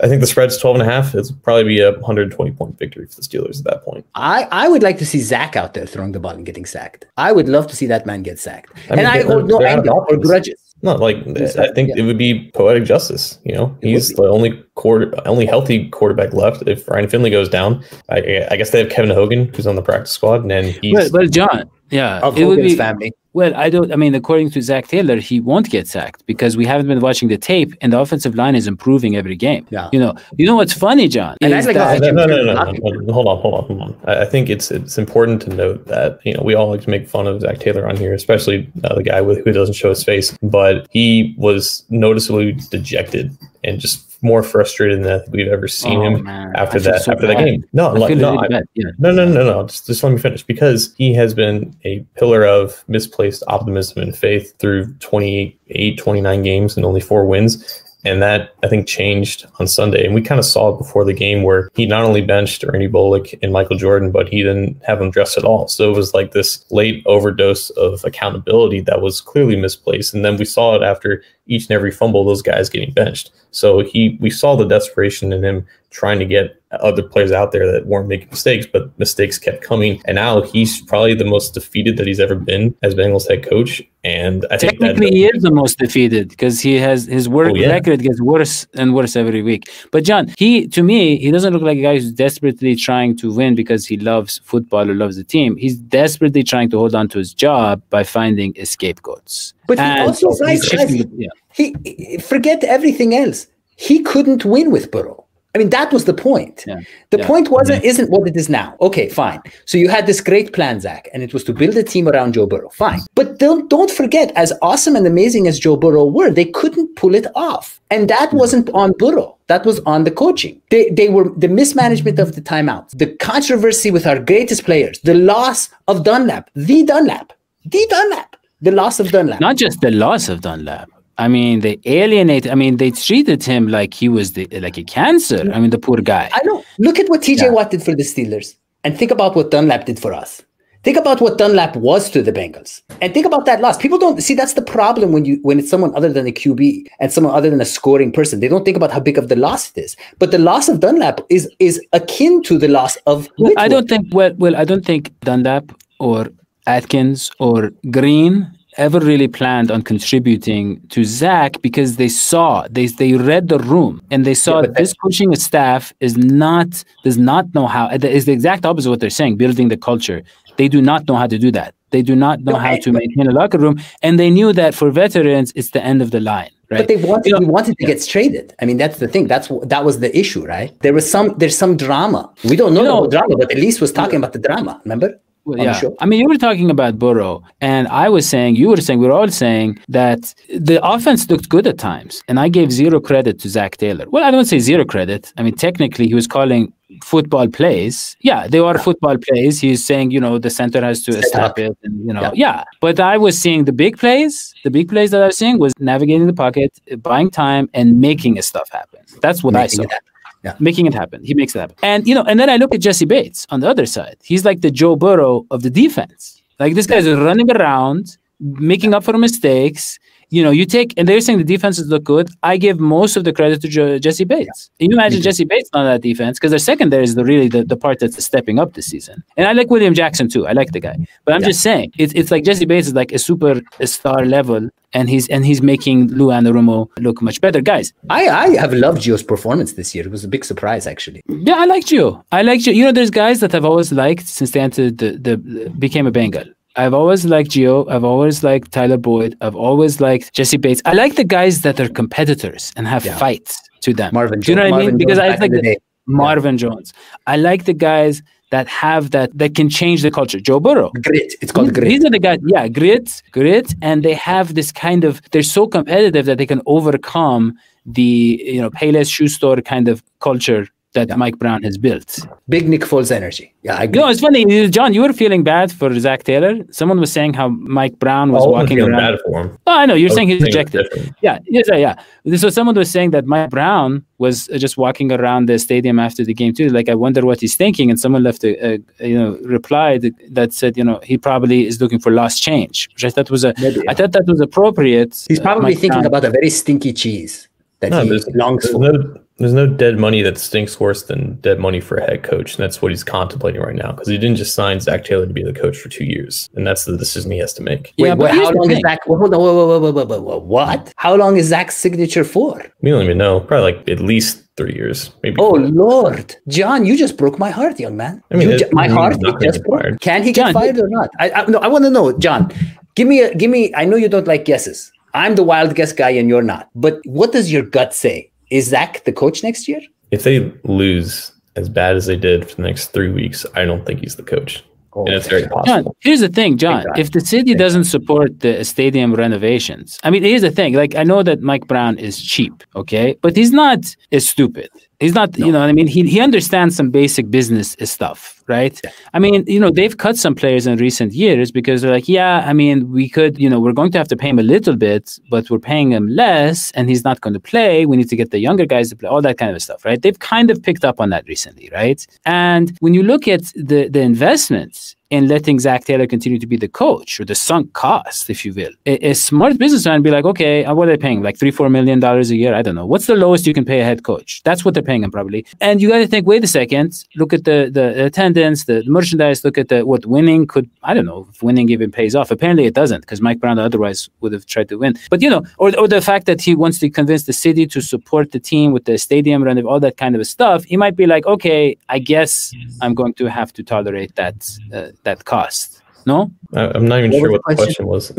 I 0.00 0.06
think 0.06 0.20
the 0.20 0.26
spread's 0.26 0.56
12 0.56 0.76
and 0.76 0.88
a 0.88 0.90
half. 0.90 1.16
It's 1.16 1.32
probably 1.32 1.64
be 1.64 1.80
a 1.80 1.92
120 1.92 2.52
point 2.52 2.78
victory 2.78 3.06
for 3.06 3.16
the 3.16 3.22
Steelers 3.22 3.58
at 3.58 3.64
that 3.64 3.84
point. 3.84 4.06
I, 4.14 4.46
I 4.52 4.68
would 4.68 4.84
like 4.84 4.98
to 4.98 5.06
see 5.06 5.20
Zac 5.20 5.56
out 5.56 5.74
there 5.74 5.84
throwing 5.84 6.12
the 6.12 6.20
ball 6.20 6.30
and 6.30 6.46
getting 6.46 6.64
sacked. 6.64 7.06
I 7.16 7.32
would 7.32 7.48
love 7.48 7.66
to 7.68 7.76
see 7.76 7.86
that 7.86 8.06
man 8.06 8.22
get 8.22 8.38
sacked. 8.38 8.72
I 8.88 8.94
mean, 8.94 9.00
and 9.00 9.08
I 9.08 9.22
hold 9.22 9.48
no 9.48 9.60
anger 9.60 9.90
or 9.90 10.16
grudges. 10.16 10.63
No, 10.84 10.96
like 10.96 11.16
I 11.26 11.72
think 11.72 11.88
yeah. 11.88 11.94
it 11.96 12.02
would 12.02 12.18
be 12.18 12.50
poetic 12.52 12.84
justice. 12.84 13.38
You 13.42 13.54
know, 13.54 13.74
he's 13.80 14.10
the 14.10 14.24
only 14.24 14.62
quarter, 14.74 15.14
only 15.26 15.46
healthy 15.46 15.88
quarterback 15.88 16.34
left. 16.34 16.62
If 16.68 16.86
Ryan 16.86 17.08
Finley 17.08 17.30
goes 17.30 17.48
down, 17.48 17.82
I, 18.10 18.46
I 18.50 18.56
guess 18.56 18.68
they 18.68 18.80
have 18.80 18.90
Kevin 18.90 19.10
Hogan, 19.10 19.50
who's 19.54 19.66
on 19.66 19.76
the 19.76 19.82
practice 19.82 20.10
squad, 20.10 20.42
and 20.42 20.50
then 20.50 20.74
he's. 20.82 21.10
But, 21.10 21.12
but 21.12 21.30
John, 21.30 21.70
yeah, 21.90 22.18
of 22.20 22.36
it 22.36 22.42
Hogan's 22.42 22.56
would 22.56 22.62
be, 22.62 22.76
family. 22.76 23.12
Well, 23.34 23.52
I 23.56 23.68
don't. 23.68 23.92
I 23.92 23.96
mean, 23.96 24.14
according 24.14 24.50
to 24.50 24.62
Zac 24.62 24.86
Taylor, 24.86 25.16
he 25.16 25.40
won't 25.40 25.68
get 25.68 25.88
sacked 25.88 26.24
because 26.26 26.56
we 26.56 26.64
haven't 26.64 26.86
been 26.86 27.00
watching 27.00 27.28
the 27.28 27.36
tape, 27.36 27.74
and 27.80 27.92
the 27.92 27.98
offensive 27.98 28.36
line 28.36 28.54
is 28.54 28.68
improving 28.68 29.16
every 29.16 29.34
game. 29.34 29.66
Yeah. 29.70 29.88
You 29.92 29.98
know. 29.98 30.14
You 30.38 30.46
know 30.46 30.54
what's 30.54 30.72
funny, 30.72 31.08
John? 31.08 31.36
And 31.40 31.50
like 31.50 31.74
that, 31.74 32.00
no, 32.00 32.26
no, 32.26 32.26
no, 32.26 32.54
no, 32.54 32.70
no, 32.70 33.12
Hold 33.12 33.26
on, 33.26 33.38
hold 33.38 33.54
on, 33.54 33.64
hold 33.66 33.82
on. 33.82 33.96
I 34.06 34.24
think 34.24 34.48
it's 34.48 34.70
it's 34.70 34.98
important 34.98 35.42
to 35.42 35.50
note 35.50 35.84
that 35.86 36.20
you 36.24 36.32
know 36.32 36.42
we 36.42 36.54
all 36.54 36.70
like 36.70 36.82
to 36.82 36.90
make 36.90 37.08
fun 37.08 37.26
of 37.26 37.40
Zac 37.40 37.58
Taylor 37.58 37.88
on 37.88 37.96
here, 37.96 38.14
especially 38.14 38.70
uh, 38.84 38.94
the 38.94 39.02
guy 39.02 39.20
with 39.20 39.44
who 39.44 39.52
doesn't 39.52 39.74
show 39.74 39.88
his 39.88 40.04
face, 40.04 40.36
but 40.40 40.86
he 40.90 41.34
was 41.36 41.84
noticeably 41.90 42.52
dejected 42.70 43.36
and 43.64 43.80
just 43.80 44.22
more 44.22 44.42
frustrated 44.42 45.04
than 45.04 45.22
we've 45.30 45.48
ever 45.48 45.68
seen 45.68 45.98
oh, 45.98 46.02
him 46.02 46.24
man. 46.24 46.52
after 46.56 46.80
that 46.80 47.02
so 47.02 47.12
after 47.12 47.26
bad. 47.26 47.38
that 47.38 47.44
game. 47.44 47.64
No, 47.72 47.92
like, 47.92 48.16
no, 48.16 48.38
I, 48.38 48.62
yeah. 48.74 48.90
no, 48.98 49.12
no, 49.12 49.26
no, 49.26 49.44
no. 49.44 49.66
Just, 49.66 49.86
just 49.86 50.02
let 50.02 50.12
me 50.12 50.18
finish 50.18 50.42
because 50.42 50.94
he 50.96 51.12
has 51.14 51.34
been 51.34 51.76
a 51.84 52.00
pillar 52.16 52.44
of 52.44 52.84
misplaced 52.88 53.42
optimism 53.48 54.02
and 54.02 54.16
faith 54.16 54.56
through 54.58 54.92
28, 54.94 55.98
29 55.98 56.42
games 56.42 56.76
and 56.76 56.86
only 56.86 57.00
four 57.00 57.26
wins. 57.26 57.82
And 58.06 58.20
that 58.20 58.54
I 58.62 58.68
think 58.68 58.86
changed 58.86 59.46
on 59.58 59.66
Sunday. 59.66 60.04
And 60.04 60.14
we 60.14 60.20
kind 60.20 60.38
of 60.38 60.44
saw 60.44 60.74
it 60.74 60.78
before 60.78 61.06
the 61.06 61.14
game 61.14 61.42
where 61.42 61.70
he 61.74 61.86
not 61.86 62.04
only 62.04 62.20
benched 62.20 62.62
Ernie 62.66 62.86
Bullock 62.86 63.28
and 63.42 63.50
Michael 63.50 63.78
Jordan, 63.78 64.10
but 64.10 64.28
he 64.28 64.42
didn't 64.42 64.78
have 64.84 64.98
them 64.98 65.10
dressed 65.10 65.38
at 65.38 65.44
all. 65.44 65.68
So 65.68 65.90
it 65.90 65.96
was 65.96 66.12
like 66.12 66.32
this 66.32 66.66
late 66.70 67.02
overdose 67.06 67.70
of 67.70 68.04
accountability 68.04 68.80
that 68.80 69.00
was 69.00 69.22
clearly 69.22 69.56
misplaced. 69.56 70.12
And 70.12 70.22
then 70.22 70.36
we 70.36 70.44
saw 70.44 70.76
it 70.76 70.82
after 70.82 71.22
each 71.46 71.64
and 71.64 71.72
every 71.72 71.90
fumble, 71.90 72.24
those 72.24 72.42
guys 72.42 72.68
getting 72.68 72.92
benched. 72.92 73.30
So 73.50 73.80
he 73.80 74.18
we 74.20 74.30
saw 74.30 74.56
the 74.56 74.66
desperation 74.66 75.32
in 75.32 75.44
him 75.44 75.66
trying 75.90 76.18
to 76.18 76.24
get 76.24 76.60
other 76.80 77.02
players 77.02 77.30
out 77.30 77.52
there 77.52 77.70
that 77.70 77.86
weren't 77.86 78.08
making 78.08 78.28
mistakes, 78.28 78.66
but 78.66 78.96
mistakes 78.98 79.38
kept 79.38 79.62
coming. 79.62 80.02
And 80.06 80.16
now 80.16 80.42
he's 80.42 80.82
probably 80.82 81.14
the 81.14 81.24
most 81.24 81.54
defeated 81.54 81.96
that 81.98 82.06
he's 82.06 82.18
ever 82.18 82.34
been 82.34 82.74
as 82.82 82.96
Bengals 82.96 83.28
head 83.28 83.48
coach. 83.48 83.80
And 84.02 84.44
I 84.50 84.58
think 84.58 84.72
technically 84.80 85.12
he 85.12 85.26
is 85.26 85.42
the 85.44 85.52
most 85.52 85.78
defeated 85.78 86.28
because 86.28 86.60
he 86.60 86.74
has 86.74 87.06
his 87.06 87.28
work 87.28 87.52
oh, 87.52 87.54
yeah. 87.54 87.68
record 87.68 88.00
gets 88.00 88.20
worse 88.20 88.66
and 88.74 88.92
worse 88.92 89.14
every 89.14 89.42
week. 89.42 89.70
But 89.92 90.04
John, 90.04 90.34
he 90.36 90.66
to 90.68 90.82
me 90.82 91.16
he 91.16 91.30
doesn't 91.30 91.52
look 91.52 91.62
like 91.62 91.78
a 91.78 91.82
guy 91.82 91.94
who's 91.94 92.12
desperately 92.12 92.74
trying 92.74 93.16
to 93.18 93.32
win 93.32 93.54
because 93.54 93.86
he 93.86 93.96
loves 93.96 94.40
football 94.44 94.90
or 94.90 94.94
loves 94.94 95.16
the 95.16 95.24
team. 95.24 95.56
He's 95.56 95.76
desperately 95.76 96.42
trying 96.42 96.70
to 96.70 96.78
hold 96.78 96.94
on 96.94 97.08
to 97.10 97.18
his 97.18 97.32
job 97.32 97.82
by 97.88 98.02
finding 98.02 98.52
scapegoats. 98.64 99.54
But 99.66 99.78
he 99.78 99.84
and 99.84 100.00
also, 100.02 100.30
guys, 100.44 100.70
yeah. 100.72 101.28
he 101.52 102.18
forget 102.18 102.64
everything 102.64 103.14
else. 103.14 103.46
He 103.76 104.02
couldn't 104.02 104.44
win 104.44 104.70
with 104.70 104.90
Burrow. 104.90 105.24
I 105.54 105.58
mean, 105.58 105.70
that 105.70 105.92
was 105.92 106.04
the 106.04 106.14
point. 106.14 106.64
Yeah. 106.66 106.80
The 107.10 107.18
yeah. 107.18 107.26
point 107.28 107.48
wasn't 107.48 107.78
mm-hmm. 107.78 107.88
isn't 107.88 108.10
what 108.10 108.26
it 108.26 108.36
is 108.36 108.48
now. 108.48 108.76
Okay, 108.80 109.08
fine. 109.08 109.40
So 109.66 109.78
you 109.78 109.88
had 109.88 110.06
this 110.06 110.20
great 110.20 110.52
plan, 110.52 110.80
Zac, 110.80 111.08
and 111.14 111.22
it 111.22 111.32
was 111.32 111.44
to 111.44 111.52
build 111.52 111.76
a 111.76 111.84
team 111.84 112.08
around 112.08 112.34
Joe 112.34 112.46
Burrow. 112.46 112.70
Fine. 112.70 113.00
But 113.14 113.38
don't 113.38 113.70
don't 113.70 113.90
forget, 113.90 114.32
as 114.34 114.52
awesome 114.62 114.96
and 114.96 115.06
amazing 115.06 115.46
as 115.46 115.60
Joe 115.60 115.76
Burrow 115.76 116.06
were, 116.06 116.30
they 116.30 116.46
couldn't 116.46 116.96
pull 116.96 117.14
it 117.14 117.26
off. 117.36 117.80
And 117.90 118.10
that 118.10 118.30
mm-hmm. 118.30 118.38
wasn't 118.38 118.70
on 118.70 118.92
Burrow. 118.98 119.38
That 119.46 119.64
was 119.64 119.78
on 119.80 120.02
the 120.02 120.10
coaching. 120.10 120.60
They 120.70 120.90
they 120.90 121.08
were 121.08 121.28
the 121.36 121.48
mismanagement 121.48 122.18
of 122.18 122.34
the 122.34 122.42
timeouts, 122.42 122.90
the 122.98 123.14
controversy 123.18 123.92
with 123.92 124.08
our 124.08 124.18
greatest 124.18 124.64
players, 124.64 124.98
the 125.00 125.14
loss 125.14 125.68
of 125.86 126.02
Dunlap, 126.02 126.50
the 126.54 126.82
Dunlap, 126.82 127.32
the 127.64 127.86
Dunlap, 127.88 128.36
the 128.64 128.72
loss 128.72 129.00
of 129.00 129.10
Dunlap. 129.10 129.40
Not 129.40 129.56
just 129.56 129.80
the 129.80 129.90
loss 129.90 130.28
of 130.28 130.40
Dunlap 130.40 130.90
I 131.16 131.28
mean, 131.28 131.60
they 131.60 131.78
alienated. 131.84 132.50
I 132.50 132.54
mean, 132.54 132.78
they 132.78 132.90
treated 132.90 133.42
him 133.44 133.68
like 133.68 133.94
he 133.94 134.08
was 134.08 134.32
the, 134.32 134.46
like 134.60 134.76
a 134.76 134.82
cancer. 134.82 135.48
I 135.52 135.60
mean, 135.60 135.70
the 135.70 135.78
poor 135.78 135.98
guy. 135.98 136.28
I 136.32 136.40
know. 136.44 136.64
Look 136.78 136.98
at 136.98 137.08
what 137.08 137.22
TJ 137.22 137.42
yeah. 137.42 137.50
Watt 137.50 137.70
did 137.70 137.82
for 137.82 137.94
the 137.94 138.02
Steelers, 138.02 138.56
and 138.82 138.98
think 138.98 139.10
about 139.10 139.36
what 139.36 139.50
Dunlap 139.50 139.86
did 139.86 140.00
for 140.00 140.12
us. 140.12 140.42
Think 140.82 140.98
about 140.98 141.22
what 141.22 141.38
Dunlap 141.38 141.76
was 141.76 142.10
to 142.10 142.20
the 142.20 142.32
Bengals, 142.32 142.82
and 143.00 143.14
think 143.14 143.24
about 143.26 143.46
that 143.46 143.60
loss. 143.60 143.78
People 143.78 143.96
don't 143.96 144.20
see 144.20 144.34
that's 144.34 144.54
the 144.54 144.62
problem 144.62 145.12
when 145.12 145.24
you 145.24 145.38
when 145.42 145.58
it's 145.58 145.70
someone 145.70 145.94
other 145.94 146.12
than 146.12 146.26
a 146.26 146.32
QB 146.32 146.88
and 147.00 147.12
someone 147.12 147.32
other 147.32 147.48
than 147.48 147.60
a 147.60 147.64
scoring 147.64 148.10
person. 148.10 148.40
They 148.40 148.48
don't 148.48 148.64
think 148.64 148.76
about 148.76 148.90
how 148.90 149.00
big 149.00 149.16
of 149.16 149.28
the 149.28 149.36
loss 149.36 149.70
it 149.70 149.80
is. 149.80 149.96
But 150.18 150.32
the 150.32 150.38
loss 150.38 150.68
of 150.68 150.80
Dunlap 150.80 151.20
is 151.30 151.48
is 151.60 151.80
akin 151.92 152.42
to 152.42 152.58
the 152.58 152.68
loss 152.68 152.96
of. 153.06 153.28
Well, 153.38 153.52
I 153.56 153.68
don't 153.68 153.88
think. 153.88 154.08
Well, 154.10 154.34
well, 154.36 154.56
I 154.56 154.64
don't 154.64 154.84
think 154.84 155.12
Dunlap 155.20 155.70
or 156.00 156.26
Atkins 156.66 157.30
or 157.38 157.70
Green 157.90 158.50
ever 158.76 158.98
really 158.98 159.28
planned 159.28 159.70
on 159.70 159.82
contributing 159.82 160.80
to 160.88 161.04
Zac 161.04 161.60
because 161.62 161.96
they 161.96 162.08
saw 162.08 162.66
they 162.70 162.86
they 162.86 163.14
read 163.14 163.48
the 163.48 163.58
room 163.58 164.02
and 164.10 164.24
they 164.24 164.34
saw 164.34 164.62
yeah, 164.62 164.68
this 164.76 164.92
coaching 164.94 165.34
staff 165.36 165.92
is 166.00 166.16
not 166.16 166.84
does 167.04 167.18
not 167.18 167.52
know 167.54 167.66
how 167.66 167.88
is 167.88 168.24
the 168.24 168.32
exact 168.32 168.66
opposite 168.66 168.88
of 168.88 168.92
what 168.92 169.00
they're 169.00 169.10
saying 169.10 169.36
building 169.36 169.68
the 169.68 169.76
culture 169.76 170.22
they 170.56 170.68
do 170.68 170.80
not 170.82 171.06
know 171.06 171.14
how 171.14 171.26
to 171.26 171.38
do 171.38 171.50
that 171.50 171.74
they 171.90 172.02
do 172.02 172.16
not 172.16 172.40
know 172.40 172.56
how 172.56 172.76
to 172.76 172.92
maintain 172.92 173.26
a 173.28 173.32
locker 173.32 173.58
room 173.58 173.80
and 174.02 174.18
they 174.18 174.30
knew 174.30 174.52
that 174.52 174.74
for 174.74 174.90
veterans 174.90 175.52
it's 175.54 175.70
the 175.70 175.82
end 175.82 176.02
of 176.02 176.10
the 176.10 176.20
line 176.20 176.50
Right. 176.70 176.78
But 176.78 176.88
they 176.88 176.96
wanted, 176.96 177.26
you 177.26 177.38
know, 177.38 177.46
wanted 177.46 177.76
to 177.76 177.84
yeah. 177.86 177.94
get 177.94 178.06
traded. 178.06 178.54
I 178.58 178.64
mean, 178.64 178.78
that's 178.78 178.98
the 178.98 179.06
thing. 179.06 179.26
That's 179.26 179.48
that 179.64 179.84
was 179.84 180.00
the 180.00 180.18
issue, 180.18 180.46
right? 180.46 180.72
There 180.80 180.94
was 180.94 181.08
some, 181.08 181.36
there's 181.36 181.56
some 181.56 181.76
drama. 181.76 182.32
We 182.42 182.56
don't 182.56 182.72
know, 182.72 182.82
you 182.82 182.88
know 182.88 183.06
drama, 183.06 183.36
but 183.36 183.52
elise 183.52 183.82
was 183.82 183.92
talking 183.92 184.16
about 184.16 184.32
the 184.32 184.38
drama. 184.38 184.80
Remember? 184.82 185.20
Well, 185.44 185.58
yeah. 185.58 185.80
I 186.00 186.06
mean, 186.06 186.20
you 186.20 186.28
were 186.28 186.38
talking 186.38 186.70
about 186.70 186.98
Burrow, 186.98 187.42
and 187.60 187.86
I 187.88 188.08
was 188.08 188.26
saying, 188.26 188.56
you 188.56 188.68
were 188.68 188.78
saying, 188.78 188.98
we 188.98 189.06
were 189.06 189.12
all 189.12 189.28
saying 189.28 189.78
that 189.88 190.34
the 190.48 190.80
offense 190.82 191.28
looked 191.28 191.50
good 191.50 191.66
at 191.66 191.76
times. 191.76 192.22
And 192.28 192.40
I 192.40 192.48
gave 192.48 192.72
zero 192.72 192.98
credit 192.98 193.40
to 193.40 193.48
Zac 193.50 193.76
Taylor. 193.76 194.06
Well, 194.08 194.24
I 194.24 194.30
don't 194.30 194.46
say 194.46 194.58
zero 194.58 194.84
credit. 194.86 195.32
I 195.36 195.42
mean, 195.42 195.54
technically, 195.54 196.06
he 196.08 196.14
was 196.14 196.26
calling 196.26 196.72
football 197.02 197.48
plays. 197.48 198.16
Yeah, 198.20 198.46
they 198.46 198.58
are 198.58 198.78
football 198.78 199.18
plays. 199.18 199.60
He's 199.60 199.84
saying, 199.84 200.12
you 200.12 200.20
know, 200.20 200.38
the 200.38 200.50
center 200.50 200.80
has 200.82 201.02
to 201.04 201.22
stop 201.22 201.58
it. 201.58 201.76
And, 201.82 202.06
you 202.06 202.14
know, 202.14 202.22
yeah. 202.22 202.30
yeah. 202.34 202.64
But 202.80 202.98
I 202.98 203.18
was 203.18 203.38
seeing 203.38 203.64
the 203.64 203.72
big 203.72 203.98
plays. 203.98 204.54
The 204.64 204.70
big 204.70 204.88
plays 204.88 205.10
that 205.10 205.22
I 205.22 205.26
was 205.26 205.36
seeing 205.36 205.58
was 205.58 205.74
navigating 205.78 206.26
the 206.26 206.32
pocket, 206.32 206.72
buying 207.02 207.30
time, 207.30 207.68
and 207.74 208.00
making 208.00 208.40
stuff 208.40 208.70
happen. 208.70 209.00
That's 209.20 209.42
what 209.44 209.52
making 209.52 209.80
I 209.80 209.84
saw. 209.84 209.98
Yeah. 210.44 210.54
making 210.60 210.86
it 210.86 210.94
happen. 210.94 211.24
He 211.24 211.34
makes 211.34 211.56
it 211.56 211.60
happen. 211.60 211.76
And 211.82 212.06
you 212.06 212.14
know, 212.14 212.22
and 212.22 212.38
then 212.38 212.50
I 212.50 212.56
look 212.56 212.74
at 212.74 212.80
Jessie 212.80 213.06
Bates 213.06 213.46
on 213.50 213.60
the 213.60 213.68
other 213.68 213.86
side. 213.86 214.16
He's 214.22 214.44
like 214.44 214.60
the 214.60 214.70
Joe 214.70 214.94
Burrow 214.94 215.46
of 215.50 215.62
the 215.62 215.70
defense. 215.70 216.42
Like 216.60 216.74
this 216.74 216.86
guy's 216.86 217.08
running 217.08 217.50
around, 217.50 218.16
making 218.40 218.92
up 218.94 219.04
for 219.04 219.16
mistakes. 219.16 219.98
You 220.30 220.42
know, 220.42 220.50
you 220.50 220.66
take 220.66 220.94
and 220.96 221.08
they're 221.08 221.20
saying 221.20 221.38
the 221.38 221.44
defenses 221.44 221.88
look 221.88 222.04
good. 222.04 222.28
I 222.42 222.56
give 222.56 222.80
most 222.80 223.16
of 223.16 223.24
the 223.24 223.32
credit 223.32 223.60
to 223.62 223.98
Jessie 223.98 224.24
Bates. 224.24 224.70
Can 224.78 224.90
you 224.90 224.96
imagine 224.96 225.22
Jessie 225.22 225.44
Bates 225.44 225.70
on 225.72 225.84
that 225.86 226.02
defense? 226.02 226.38
Because 226.38 226.50
their 226.50 226.58
secondary 226.58 227.04
is 227.04 227.14
the 227.14 227.24
really 227.24 227.48
the, 227.48 227.64
the 227.64 227.76
part 227.76 227.98
that's 228.00 228.22
stepping 228.24 228.58
up 228.58 228.74
this 228.74 228.86
season. 228.86 229.22
And 229.36 229.46
I 229.46 229.52
like 229.52 229.70
William 229.70 229.94
Jackson 229.94 230.28
too. 230.28 230.46
I 230.46 230.52
like 230.52 230.72
the 230.72 230.80
guy. 230.80 230.96
But 231.24 231.34
I'm 231.34 231.42
just 231.42 231.60
saying, 231.60 231.92
it's 231.98 232.12
it's 232.14 232.30
like 232.30 232.44
Jessie 232.44 232.64
Bates 232.64 232.88
is 232.88 232.94
like 232.94 233.12
a 233.12 233.18
super 233.18 233.60
star 233.84 234.24
level, 234.24 234.68
and 234.92 235.08
he's 235.10 235.28
and 235.28 235.44
he's 235.44 235.60
making 235.62 236.08
Lou 236.08 236.28
Anarumo 236.28 236.88
look 236.98 237.20
much 237.22 237.40
better. 237.40 237.60
Guys, 237.60 237.92
I, 238.10 238.28
I 238.28 238.48
have 238.56 238.72
loved 238.72 239.02
Gio's 239.02 239.22
performance 239.22 239.72
this 239.74 239.94
year. 239.94 240.04
It 240.06 240.10
was 240.10 240.24
a 240.24 240.28
big 240.28 240.44
surprise, 240.44 240.86
actually. 240.86 241.22
yeah, 241.28 241.56
I 241.56 241.66
like 241.66 241.84
Gio. 241.84 242.22
I 242.32 242.42
like 242.42 242.60
Gio. 242.60 242.74
You 242.74 242.84
know, 242.84 242.92
there's 242.92 243.10
guys 243.10 243.40
that 243.40 243.54
I've 243.54 243.64
always 243.64 243.92
liked 243.92 244.26
since 244.26 244.50
they 244.52 244.60
entered 244.60 244.98
the, 244.98 245.12
the 245.12 245.36
became 245.78 246.06
a 246.06 246.10
Bengal. 246.10 246.44
I've 246.76 246.94
always 246.94 247.24
liked 247.24 247.50
Gio. 247.50 247.88
I've 247.90 248.04
always 248.04 248.42
liked 248.42 248.72
Tyler 248.72 248.96
Boyd. 248.96 249.36
I've 249.40 249.54
always 249.54 250.00
liked 250.00 250.32
Jessie 250.34 250.56
Bates. 250.56 250.82
I 250.84 250.92
like 250.94 251.14
the 251.14 251.24
guys 251.24 251.62
that 251.62 251.78
are 251.80 251.88
competitors 251.88 252.72
and 252.76 252.86
have 252.88 253.04
fights 253.04 253.60
to 253.82 253.92
them. 253.94 254.12
Marvin 254.12 254.40
Do 254.40 254.50
you 254.52 254.56
know 254.56 254.62
Jones- 254.62 254.72
what 254.72 254.76
I 254.76 254.80
mean? 254.80 254.86
Marvin 254.86 254.98
Because 254.98 255.18
Jones 255.18 255.36
I 255.36 255.40
like 255.40 255.52
the 255.52 255.60
the-. 255.60 255.78
Marvin 256.06 256.58
Jones. 256.58 256.92
I 257.26 257.36
like 257.36 257.64
the 257.64 257.74
guys 257.74 258.22
that 258.50 258.66
have 258.68 259.10
that 259.12 259.30
that 259.38 259.54
can 259.54 259.68
change 259.68 260.02
the 260.02 260.10
culture. 260.10 260.38
Joe 260.40 260.60
Burrow. 260.60 260.90
Grit. 261.02 261.34
It's 261.40 261.50
called 261.52 261.72
grit. 261.74 261.88
These 261.88 262.04
are 262.04 262.10
the 262.10 262.18
guys, 262.18 262.38
yeah, 262.46 262.68
grit, 262.68 263.22
grit, 263.32 263.74
and 263.82 264.02
they 264.04 264.14
have 264.14 264.54
this 264.54 264.70
kind 264.70 265.02
of 265.04 265.20
they're 265.32 265.42
so 265.42 265.66
competitive 265.66 266.26
that 266.26 266.38
they 266.38 266.46
can 266.46 266.60
overcome 266.66 267.54
the 267.86 268.40
you 268.44 268.60
know 268.60 268.70
Payless 268.70 269.12
shoe 269.12 269.28
store 269.28 269.56
kind 269.62 269.88
of 269.88 270.02
culture 270.20 270.68
that 270.94 271.16
Mike 271.18 271.38
Brown 271.38 271.62
has 271.62 271.76
built. 271.76 272.20
Big 272.48 272.68
Nick 272.68 272.82
Foles 272.82 273.10
energy. 273.12 273.52
Yeah, 273.62 273.76
I 273.76 273.84
agree. 273.84 274.00
know, 274.00 274.08
it's 274.08 274.20
funny, 274.20 274.68
John. 274.68 274.94
You 274.94 275.02
were 275.02 275.12
feeling 275.12 275.42
bad 275.42 275.70
for 275.72 275.98
Zac 275.98 276.24
Taylor. 276.24 276.54
Someone 276.70 277.00
was 277.00 277.12
saying 277.12 277.34
how 277.34 277.48
Mike 277.48 277.98
Brown 277.98 278.32
was 278.32 278.42
Oh, 278.44 278.54
I 278.54 278.62
wasn't 278.62 278.62
walking 278.62 278.76
feeling 278.78 278.92
around. 278.94 279.12
bad 279.16 279.20
for 279.24 279.40
him. 279.40 279.58
Oh, 279.66 279.78
I 279.78 279.86
know 279.86 279.94
you're 279.94 280.10
I 280.10 280.14
saying 280.14 280.28
he's 280.28 280.40
saying 280.40 280.46
rejected. 280.46 281.14
Yeah, 281.20 281.38
yes, 281.46 281.66
yeah, 281.68 281.96
yeah. 282.24 282.36
So 282.36 282.48
someone 282.50 282.76
was 282.76 282.90
saying 282.90 283.10
that 283.10 283.26
Mike 283.26 283.50
Brown 283.50 284.04
was 284.18 284.48
uh, 284.50 284.58
just 284.58 284.76
walking 284.76 285.10
around 285.12 285.46
the 285.48 285.58
stadium 285.58 285.98
after 285.98 286.24
the 286.24 286.32
game 286.34 286.54
too. 286.54 286.68
Like, 286.68 286.88
I 286.88 286.94
wonder 286.94 287.24
what 287.26 287.40
he's 287.40 287.56
thinking. 287.56 287.90
And 287.90 287.98
someone 287.98 288.22
left 288.22 288.44
a, 288.44 288.50
a 288.74 288.78
a, 289.00 289.08
you 289.08 289.18
know 289.18 289.36
reply 289.42 289.98
that, 289.98 290.12
that 290.30 290.52
said, 290.52 290.76
you 290.76 290.84
know, 290.84 291.00
he 291.02 291.18
probably 291.18 291.66
is 291.66 291.80
looking 291.80 291.98
for 291.98 292.12
lost 292.12 292.42
change, 292.42 292.88
which 292.94 293.04
I 293.04 293.10
thought 293.10 293.30
was 293.30 293.44
a. 293.44 293.52
Maybe, 293.60 293.82
I 293.88 293.94
thought 293.94 294.12
that 294.12 294.26
was 294.26 294.40
appropriate. 294.40 295.24
He's 295.28 295.40
uh, 295.40 295.42
probably 295.42 295.72
Mike 295.72 295.78
thinking 295.80 296.02
Brown. 296.02 296.06
about 296.06 296.24
a 296.24 296.30
very 296.30 296.50
stinky 296.50 296.92
cheese 296.92 297.48
that 297.80 297.90
No, 297.90 298.02
he 298.02 298.08
there's, 298.10 298.26
longs 298.34 298.62
there's 298.64 298.72
for. 298.74 298.80
no 298.92 299.20
there's 299.38 299.52
no 299.52 299.66
dead 299.66 299.98
money 299.98 300.22
that 300.22 300.38
stinks 300.38 300.78
worse 300.78 301.02
than 301.02 301.34
dead 301.40 301.58
money 301.58 301.80
for 301.80 301.96
a 301.96 302.02
head 302.08 302.22
coach, 302.22 302.54
and 302.54 302.62
that's 302.62 302.80
what 302.80 302.92
he's 302.92 303.02
contemplating 303.02 303.60
right 303.60 303.74
now 303.74 303.90
because 303.90 304.06
he 304.06 304.16
didn't 304.16 304.36
just 304.36 304.54
sign 304.54 304.78
Zac 304.78 305.02
Taylor 305.04 305.26
to 305.26 305.32
be 305.32 305.42
the 305.42 305.52
coach 305.52 305.76
for 305.76 305.88
two 305.88 306.04
years, 306.04 306.48
and 306.54 306.64
that's 306.64 306.84
the 306.84 306.96
decision 306.96 307.32
he 307.32 307.38
has 307.38 307.52
to 307.54 307.62
make. 307.62 307.92
Wait, 307.98 308.06
Yeah, 308.08 308.14
but 308.14 308.26
wait, 308.26 308.34
here's 308.34 308.46
how 308.48 308.54
long 308.54 308.70
is. 308.70 308.78
Zac? 308.86 309.04
Well, 309.08 309.18
hold 309.18 309.34
on, 309.34 309.40
whoa, 309.40 309.54
whoa, 309.66 309.80
whoa, 309.80 309.90
whoa, 309.92 310.04
whoa, 310.06 310.20
whoa, 310.20 310.38
what? 310.38 310.92
How 310.96 311.16
long 311.16 311.36
is 311.36 311.46
Zac's 311.48 311.76
signature 311.76 312.22
for? 312.22 312.64
We 312.80 312.90
don't 312.90 313.02
even 313.02 313.18
know. 313.18 313.40
Probably 313.40 313.72
like 313.72 313.88
at 313.88 313.98
least 313.98 314.44
three 314.56 314.72
years, 314.72 315.10
maybe. 315.24 315.34
Oh 315.40 315.50
four. 315.50 315.58
Lord, 315.58 316.36
John, 316.46 316.86
you 316.86 316.96
just 316.96 317.16
broke 317.16 317.36
my 317.36 317.50
heart, 317.50 317.80
young 317.80 317.96
man. 317.96 318.22
I 318.30 318.36
mean, 318.36 318.50
You 318.50 318.58
ju- 318.58 318.68
my 318.70 318.86
heart 318.86 319.14
it 319.20 319.20
just 319.40 319.40
get 319.40 319.64
broke. 319.64 319.98
Can 320.00 320.22
he 320.22 320.30
get 320.30 320.52
fired 320.52 320.78
or 320.78 320.88
not? 320.88 321.10
I, 321.18 321.30
I 321.32 321.46
no, 321.46 321.58
I 321.58 321.66
want 321.66 321.82
to 321.82 321.90
know, 321.90 322.16
John. 322.18 322.52
Give 322.94 323.08
me 323.08 323.22
a, 323.22 323.34
give 323.34 323.50
me. 323.50 323.72
I 323.74 323.84
know 323.84 323.96
you 323.96 324.08
don't 324.08 324.28
like 324.28 324.44
guesses. 324.44 324.92
I'm 325.14 325.36
the 325.36 325.44
wild 325.44 325.74
guess 325.74 325.92
guy, 325.92 326.10
and 326.10 326.28
you're 326.28 326.42
not. 326.42 326.68
But 326.74 327.00
what 327.04 327.32
does 327.32 327.52
your 327.52 327.62
gut 327.62 327.94
say? 327.94 328.30
Is 328.50 328.68
Zac 328.68 329.04
the 329.04 329.12
coach 329.12 329.42
next 329.42 329.68
year? 329.68 329.80
If 330.10 330.24
they 330.24 330.52
lose 330.64 331.32
as 331.56 331.68
bad 331.68 331.96
as 331.96 332.06
they 332.06 332.16
did 332.16 332.48
for 332.50 332.56
the 332.56 332.62
next 332.62 332.88
three 332.88 333.10
weeks, 333.10 333.46
I 333.54 333.64
don't 333.64 333.86
think 333.86 334.00
he's 334.00 334.16
the 334.16 334.22
coach, 334.22 334.64
oh, 334.92 335.06
and 335.06 335.14
it's 335.14 335.28
very 335.28 335.42
John, 335.42 335.50
possible. 335.50 335.96
here's 336.00 336.20
the 336.20 336.28
thing, 336.28 336.56
John. 336.58 336.84
time. 336.84 336.92
If 336.96 337.12
the 337.12 337.20
city 337.20 337.54
doesn't 337.54 337.84
support 337.84 338.40
the 338.40 338.64
stadium 338.64 339.14
renovations, 339.14 339.98
I 340.02 340.10
mean, 340.10 340.22
here's 340.22 340.42
the 340.42 340.50
thing. 340.50 340.74
Like, 340.74 340.94
I 340.96 341.04
know 341.04 341.22
that 341.22 341.40
Mike 341.40 341.66
Brown 341.66 341.98
is 341.98 342.20
cheap, 342.20 342.64
okay, 342.74 343.16
but 343.22 343.36
he's 343.36 343.52
not 343.52 343.96
as 344.12 344.28
stupid. 344.28 344.68
He's 345.00 345.14
not, 345.14 345.36
you 345.38 345.52
know, 345.52 345.60
what 345.60 345.68
I 345.68 345.72
mean, 345.72 345.86
he 345.86 346.02
he 346.04 346.20
understands 346.20 346.76
some 346.76 346.90
basic 346.90 347.30
business 347.30 347.76
stuff, 347.84 348.33
right? 348.46 348.80
I 349.12 349.18
mean, 349.18 349.44
you 349.46 349.60
know, 349.60 349.70
they've 349.70 349.96
cut 349.96 350.16
some 350.16 350.34
players 350.34 350.66
in 350.66 350.78
recent 350.78 351.12
years 351.12 351.50
because 351.50 351.82
they're 351.82 351.90
like, 351.90 352.08
yeah, 352.08 352.44
I 352.46 352.52
mean, 352.52 352.90
we 352.90 353.08
could, 353.08 353.38
you 353.38 353.48
know, 353.48 353.60
we're 353.60 353.72
going 353.72 353.90
to 353.92 353.98
have 353.98 354.08
to 354.08 354.16
pay 354.16 354.28
him 354.28 354.38
a 354.38 354.42
little 354.42 354.76
bit, 354.76 355.18
but 355.30 355.50
we're 355.50 355.58
paying 355.58 355.92
him 355.92 356.08
less, 356.08 356.70
and 356.72 356.88
he's 356.88 357.04
not 357.04 357.20
going 357.20 357.34
to 357.34 357.40
play. 357.40 357.86
We 357.86 357.96
need 357.96 358.08
to 358.08 358.16
get 358.16 358.30
the 358.30 358.38
younger 358.38 358.66
guys 358.66 358.90
to 358.90 358.96
play, 358.96 359.08
all 359.08 359.22
that 359.22 359.38
kind 359.38 359.54
of 359.54 359.62
stuff, 359.62 359.84
right? 359.84 360.00
They've 360.00 360.18
kind 360.18 360.50
of 360.50 360.62
picked 360.62 360.84
up 360.84 361.00
on 361.00 361.10
that 361.10 361.26
recently, 361.26 361.70
right? 361.72 362.06
And 362.24 362.76
when 362.80 362.94
you 362.94 363.02
look 363.02 363.28
at 363.28 363.44
the 363.54 363.88
the 363.88 364.00
investments 364.00 364.93
in 365.10 365.28
letting 365.28 365.58
Zac 365.58 365.84
Taylor 365.84 366.06
continue 366.06 366.38
to 366.38 366.46
be 366.46 366.56
the 366.56 366.68
coach 366.68 367.20
or 367.20 367.24
the 367.24 367.34
sunk 367.34 367.72
cost, 367.72 368.30
if 368.30 368.44
you 368.44 368.52
will. 368.54 368.72
A, 368.86 369.10
a 369.10 369.14
smart 369.14 369.58
businessman 369.58 370.02
be 370.02 370.10
like, 370.10 370.24
okay, 370.24 370.64
uh, 370.64 370.74
what 370.74 370.88
are 370.88 370.92
they 370.92 370.96
paying? 370.96 371.22
Like 371.22 371.38
three, 371.38 371.50
four 371.50 371.68
million 371.68 372.00
dollars 372.00 372.30
a 372.30 372.36
year? 372.36 372.54
I 372.54 372.62
don't 372.62 372.74
know. 372.74 372.86
What's 372.86 373.06
the 373.06 373.14
lowest 373.14 373.46
you 373.46 373.54
can 373.54 373.64
pay 373.64 373.80
a 373.80 373.84
head 373.84 374.02
coach? 374.02 374.42
That's 374.44 374.64
what 374.64 374.74
they're 374.74 374.82
paying 374.82 375.04
him 375.04 375.10
probably. 375.10 375.46
And 375.60 375.80
you 375.80 375.88
got 375.88 375.98
to 375.98 376.06
think, 376.06 376.26
wait 376.26 376.42
a 376.42 376.46
second, 376.46 377.04
look 377.16 377.32
at 377.32 377.44
the 377.44 377.70
the 377.72 378.06
attendance, 378.06 378.64
the 378.64 378.82
merchandise, 378.86 379.44
look 379.44 379.58
at 379.58 379.68
the 379.68 379.84
what 379.86 380.06
winning 380.06 380.46
could. 380.46 380.68
I 380.82 380.94
don't 380.94 381.06
know 381.06 381.26
if 381.30 381.42
winning 381.42 381.68
even 381.68 381.90
pays 381.90 382.14
off. 382.14 382.30
Apparently 382.30 382.64
it 382.64 382.74
doesn't 382.74 383.02
because 383.02 383.20
Mike 383.20 383.40
Brown 383.40 383.58
otherwise 383.58 384.08
would 384.20 384.32
have 384.32 384.46
tried 384.46 384.68
to 384.70 384.76
win. 384.78 384.94
But 385.10 385.22
you 385.22 385.30
know, 385.30 385.44
or 385.58 385.78
or 385.78 385.86
the 385.86 386.00
fact 386.00 386.26
that 386.26 386.40
he 386.40 386.54
wants 386.54 386.78
to 386.80 386.90
convince 386.90 387.24
the 387.24 387.32
city 387.32 387.66
to 387.66 387.80
support 387.80 388.32
the 388.32 388.40
team 388.40 388.72
with 388.72 388.84
the 388.86 388.98
stadium 388.98 389.44
run, 389.44 389.62
all 389.64 389.80
that 389.80 389.96
kind 389.96 390.16
of 390.16 390.26
stuff. 390.26 390.64
He 390.64 390.76
might 390.76 390.96
be 390.96 391.06
like, 391.06 391.26
okay, 391.26 391.76
I 391.88 391.98
guess 391.98 392.52
I'm 392.80 392.94
going 392.94 393.14
to 393.14 393.26
have 393.26 393.52
to 393.52 393.62
tolerate 393.62 394.14
that 394.16 394.36
uh, 394.72 394.88
that 395.04 395.24
cost. 395.24 395.80
No, 396.06 396.30
I, 396.52 396.70
I'm 396.74 396.86
not 396.86 396.98
even 396.98 397.12
What 397.12 397.18
sure 397.20 397.30
what 397.32 397.40
the 397.46 397.54
the 397.54 397.62
question 397.62 397.86
was. 397.86 398.10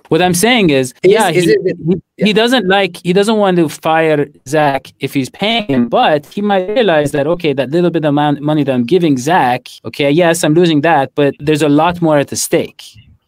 what 0.08 0.22
I'm 0.22 0.32
saying 0.32 0.70
is, 0.70 0.94
Is- 1.02 1.12
yeah, 1.12 1.28
is 1.28 1.44
he, 1.44 1.50
it- 1.50 1.76
he, 2.16 2.24
he 2.28 2.32
doesn't 2.32 2.66
like 2.66 2.96
he 3.04 3.12
doesn't 3.12 3.36
want 3.36 3.58
to 3.58 3.68
fire 3.68 4.26
Zac 4.48 4.86
if 5.00 5.12
he's 5.12 5.28
paying 5.28 5.66
him, 5.66 5.88
but 5.88 6.24
he 6.26 6.40
might 6.40 6.66
realize 6.70 7.12
that 7.12 7.26
okay, 7.26 7.52
that 7.52 7.70
little 7.70 7.90
bit 7.90 8.04
of 8.06 8.14
money 8.14 8.64
that 8.64 8.72
I'm 8.72 8.84
giving 8.86 9.18
Zac, 9.18 9.68
okay, 9.84 10.10
yes, 10.10 10.44
I'm 10.44 10.54
losing 10.54 10.80
that, 10.82 11.12
but 11.14 11.34
there's 11.40 11.62
a 11.62 11.68
lot 11.68 12.00
more 12.00 12.16
at 12.16 12.28
the 12.28 12.36
stake, 12.36 12.82